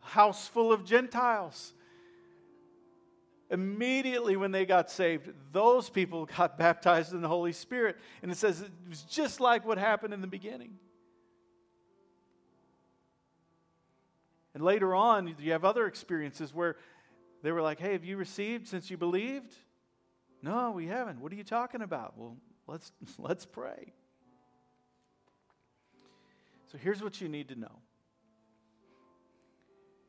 house 0.00 0.46
full 0.46 0.70
of 0.70 0.84
Gentiles. 0.84 1.72
immediately 3.50 4.36
when 4.36 4.52
they 4.52 4.66
got 4.66 4.90
saved, 4.90 5.30
those 5.50 5.88
people 5.88 6.26
got 6.26 6.58
baptized 6.66 7.12
in 7.12 7.22
the 7.22 7.28
Holy 7.28 7.52
Spirit. 7.52 7.96
And 8.22 8.30
it 8.30 8.36
says 8.36 8.60
it 8.60 8.70
was 8.88 9.02
just 9.02 9.40
like 9.40 9.64
what 9.66 9.78
happened 9.78 10.12
in 10.12 10.20
the 10.20 10.26
beginning. 10.26 10.78
And 14.54 14.62
later 14.62 14.94
on, 14.94 15.34
you 15.38 15.52
have 15.52 15.64
other 15.64 15.86
experiences 15.86 16.52
where 16.54 16.76
they 17.42 17.52
were 17.52 17.62
like, 17.62 17.80
hey, 17.80 17.92
have 17.92 18.04
you 18.04 18.16
received 18.16 18.68
since 18.68 18.90
you 18.90 18.96
believed? 18.96 19.54
No, 20.42 20.72
we 20.72 20.86
haven't. 20.86 21.20
What 21.20 21.32
are 21.32 21.36
you 21.36 21.44
talking 21.44 21.82
about? 21.82 22.14
Well, 22.16 22.36
let's, 22.66 22.92
let's 23.18 23.46
pray. 23.46 23.92
So 26.70 26.78
here's 26.78 27.02
what 27.02 27.20
you 27.20 27.28
need 27.28 27.48
to 27.48 27.58
know 27.58 27.78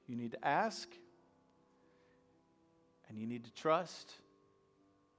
you 0.07 0.15
need 0.15 0.31
to 0.31 0.45
ask, 0.45 0.89
and 3.09 3.17
you 3.17 3.25
need 3.25 3.45
to 3.45 3.53
trust, 3.53 4.13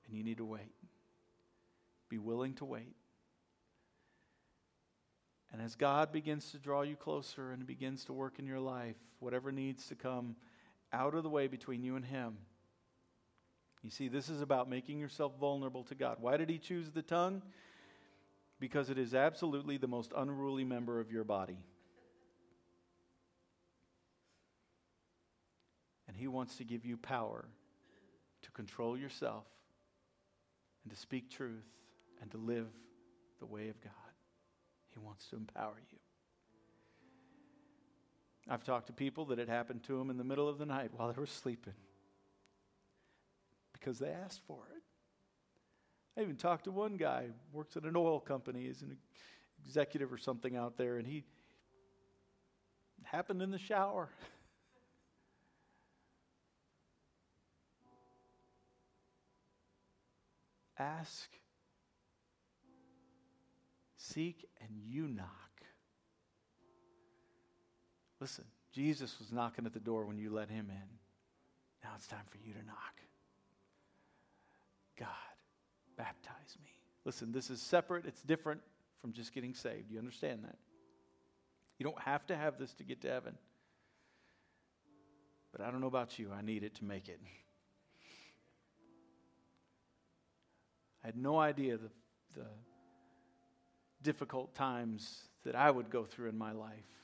and 0.06 0.16
you 0.16 0.22
need 0.22 0.38
to 0.38 0.44
wait. 0.44 0.74
Be 2.08 2.18
willing 2.18 2.54
to 2.54 2.64
wait. 2.64 2.94
And 5.52 5.62
as 5.62 5.74
God 5.76 6.12
begins 6.12 6.50
to 6.50 6.58
draw 6.58 6.82
you 6.82 6.96
closer 6.96 7.52
and 7.52 7.64
begins 7.66 8.04
to 8.06 8.12
work 8.12 8.38
in 8.38 8.46
your 8.46 8.58
life, 8.58 8.96
whatever 9.24 9.50
needs 9.50 9.86
to 9.88 9.94
come 9.94 10.36
out 10.92 11.14
of 11.14 11.22
the 11.22 11.30
way 11.30 11.48
between 11.48 11.82
you 11.82 11.96
and 11.96 12.04
Him. 12.04 12.36
You 13.82 13.90
see, 13.90 14.08
this 14.08 14.28
is 14.28 14.40
about 14.40 14.68
making 14.68 14.98
yourself 14.98 15.32
vulnerable 15.40 15.82
to 15.84 15.94
God. 15.94 16.18
Why 16.20 16.36
did 16.36 16.48
He 16.48 16.58
choose 16.58 16.90
the 16.90 17.02
tongue? 17.02 17.42
Because 18.60 18.90
it 18.90 18.98
is 18.98 19.14
absolutely 19.14 19.76
the 19.76 19.88
most 19.88 20.12
unruly 20.16 20.64
member 20.64 21.00
of 21.00 21.10
your 21.10 21.24
body. 21.24 21.58
And 26.06 26.16
He 26.16 26.28
wants 26.28 26.56
to 26.56 26.64
give 26.64 26.84
you 26.84 26.96
power 26.96 27.46
to 28.42 28.50
control 28.52 28.96
yourself 28.96 29.44
and 30.84 30.92
to 30.92 30.98
speak 30.98 31.30
truth 31.30 31.64
and 32.20 32.30
to 32.30 32.36
live 32.36 32.68
the 33.40 33.46
way 33.46 33.68
of 33.68 33.80
God. 33.80 33.92
He 34.92 35.00
wants 35.00 35.26
to 35.30 35.36
empower 35.36 35.80
you. 35.90 35.93
I've 38.48 38.64
talked 38.64 38.88
to 38.88 38.92
people 38.92 39.24
that 39.26 39.38
it 39.38 39.48
happened 39.48 39.84
to 39.84 39.98
them 39.98 40.10
in 40.10 40.18
the 40.18 40.24
middle 40.24 40.48
of 40.48 40.58
the 40.58 40.66
night 40.66 40.90
while 40.94 41.12
they 41.12 41.18
were 41.18 41.26
sleeping 41.26 41.74
because 43.72 43.98
they 43.98 44.10
asked 44.10 44.42
for 44.46 44.58
it. 44.74 44.82
I 46.16 46.22
even 46.22 46.36
talked 46.36 46.64
to 46.64 46.70
one 46.70 46.96
guy 46.96 47.28
works 47.52 47.76
at 47.76 47.84
an 47.84 47.96
oil 47.96 48.20
company, 48.20 48.66
he's 48.66 48.82
an 48.82 48.96
executive 49.64 50.12
or 50.12 50.18
something 50.18 50.56
out 50.56 50.76
there, 50.76 50.98
and 50.98 51.06
he 51.06 51.24
happened 53.02 53.40
in 53.42 53.50
the 53.50 53.58
shower. 53.58 54.10
Ask 60.78 61.30
Seek 63.96 64.44
and 64.60 64.70
you 64.76 65.08
knock. 65.08 65.43
Listen, 68.24 68.46
Jesus 68.72 69.18
was 69.18 69.32
knocking 69.32 69.66
at 69.66 69.74
the 69.74 69.78
door 69.78 70.06
when 70.06 70.16
you 70.16 70.32
let 70.32 70.48
him 70.48 70.70
in. 70.70 70.88
Now 71.84 71.90
it's 71.94 72.06
time 72.06 72.24
for 72.30 72.38
you 72.38 72.54
to 72.54 72.64
knock. 72.64 73.02
God, 74.98 75.08
baptize 75.98 76.56
me. 76.62 76.70
Listen, 77.04 77.32
this 77.32 77.50
is 77.50 77.60
separate, 77.60 78.06
it's 78.06 78.22
different 78.22 78.62
from 79.02 79.12
just 79.12 79.34
getting 79.34 79.52
saved. 79.52 79.90
You 79.90 79.98
understand 79.98 80.42
that? 80.44 80.56
You 81.78 81.84
don't 81.84 82.00
have 82.00 82.26
to 82.28 82.34
have 82.34 82.58
this 82.58 82.72
to 82.76 82.82
get 82.82 83.02
to 83.02 83.10
heaven. 83.10 83.34
But 85.52 85.60
I 85.60 85.70
don't 85.70 85.82
know 85.82 85.86
about 85.86 86.18
you, 86.18 86.30
I 86.34 86.40
need 86.40 86.64
it 86.64 86.76
to 86.76 86.84
make 86.86 87.10
it. 87.10 87.20
I 91.02 91.08
had 91.08 91.16
no 91.18 91.38
idea 91.38 91.76
the, 91.76 91.90
the 92.34 92.46
difficult 94.02 94.54
times 94.54 95.24
that 95.44 95.54
I 95.54 95.70
would 95.70 95.90
go 95.90 96.06
through 96.06 96.30
in 96.30 96.38
my 96.38 96.52
life. 96.52 97.03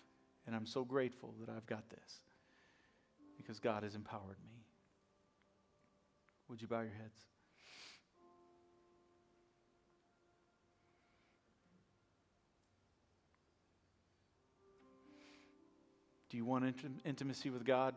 And 0.50 0.56
I'm 0.56 0.66
so 0.66 0.84
grateful 0.84 1.32
that 1.38 1.48
I've 1.48 1.66
got 1.66 1.88
this 1.90 2.22
because 3.36 3.60
God 3.60 3.84
has 3.84 3.94
empowered 3.94 4.36
me. 4.44 4.64
Would 6.48 6.60
you 6.60 6.66
bow 6.66 6.80
your 6.80 6.90
heads? 6.90 7.20
Do 16.30 16.36
you 16.36 16.44
want 16.44 16.64
int- 16.64 17.00
intimacy 17.04 17.48
with 17.48 17.64
God? 17.64 17.94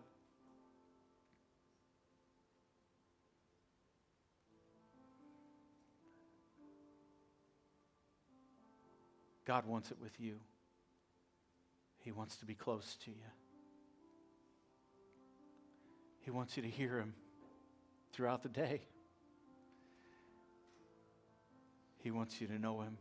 God 9.43 9.66
wants 9.66 9.89
it 9.89 9.97
with 9.99 10.20
you. 10.20 10.36
He 12.04 12.12
wants 12.12 12.36
to 12.38 12.45
be 12.45 12.54
close 12.54 12.97
to 13.06 13.12
you. 13.12 13.16
He 16.20 16.32
wants 16.32 16.58
you 16.58 16.64
to 16.64 16.70
hear 16.70 16.99
Him 16.99 17.14
throughout 18.12 18.43
the 18.43 18.49
day. 18.49 18.82
He 21.99 22.12
wants 22.12 22.41
you 22.41 22.47
to 22.47 22.60
know 22.60 22.82
Him. 22.82 22.97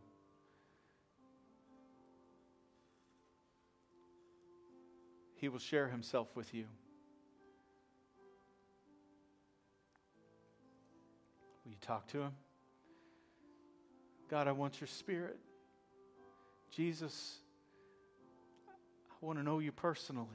He 5.34 5.48
will 5.48 5.58
share 5.58 5.88
Himself 5.88 6.28
with 6.36 6.54
you. 6.54 6.66
Will 11.64 11.72
you 11.72 11.78
talk 11.80 12.06
to 12.08 12.22
Him? 12.22 12.32
God, 14.30 14.46
I 14.46 14.52
want 14.52 14.80
your 14.80 14.86
spirit. 14.86 15.38
Jesus, 16.70 17.38
I 19.22 19.26
want 19.26 19.38
to 19.38 19.44
know 19.44 19.60
you 19.60 19.70
personally. 19.70 20.26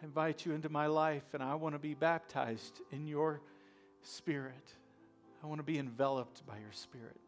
I 0.00 0.06
invite 0.06 0.46
you 0.46 0.52
into 0.52 0.70
my 0.70 0.86
life, 0.86 1.34
and 1.34 1.42
I 1.42 1.54
want 1.56 1.74
to 1.74 1.78
be 1.78 1.92
baptized 1.92 2.80
in 2.90 3.06
your 3.06 3.42
spirit. 4.02 4.74
I 5.42 5.46
want 5.46 5.58
to 5.58 5.64
be 5.64 5.78
enveloped 5.78 6.46
by 6.46 6.54
your 6.58 6.72
spirit. 6.72 7.20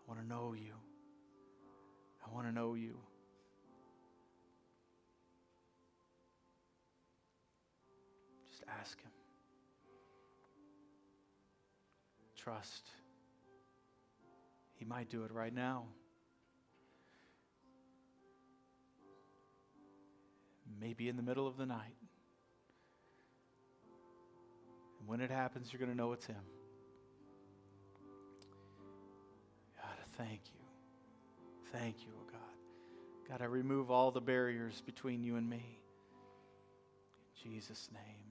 I 0.00 0.10
want 0.10 0.22
to 0.22 0.26
know 0.26 0.54
you. 0.54 0.72
I 2.26 2.34
want 2.34 2.46
to 2.46 2.52
know 2.52 2.74
you. 2.74 2.96
Just 8.48 8.62
ask 8.80 8.98
Him. 9.02 9.10
Trust. 12.36 12.88
He 14.76 14.84
might 14.84 15.10
do 15.10 15.24
it 15.24 15.32
right 15.32 15.54
now. 15.54 15.84
Maybe 20.80 21.08
in 21.08 21.16
the 21.16 21.22
middle 21.22 21.46
of 21.46 21.56
the 21.56 21.66
night. 21.66 21.96
And 25.00 25.08
when 25.08 25.20
it 25.20 25.30
happens, 25.30 25.72
you're 25.72 25.80
going 25.80 25.90
to 25.90 25.96
know 25.96 26.12
it's 26.12 26.26
Him. 26.26 26.36
God, 29.76 29.96
I 30.00 30.22
thank 30.22 30.40
you. 30.54 30.60
Thank 31.72 32.02
you, 32.02 32.12
oh 32.18 32.30
God. 32.30 32.40
God, 33.28 33.42
I 33.42 33.46
remove 33.46 33.90
all 33.90 34.10
the 34.10 34.20
barriers 34.20 34.82
between 34.84 35.24
you 35.24 35.36
and 35.36 35.48
me. 35.48 35.78
In 37.44 37.52
Jesus' 37.52 37.88
name. 37.92 38.21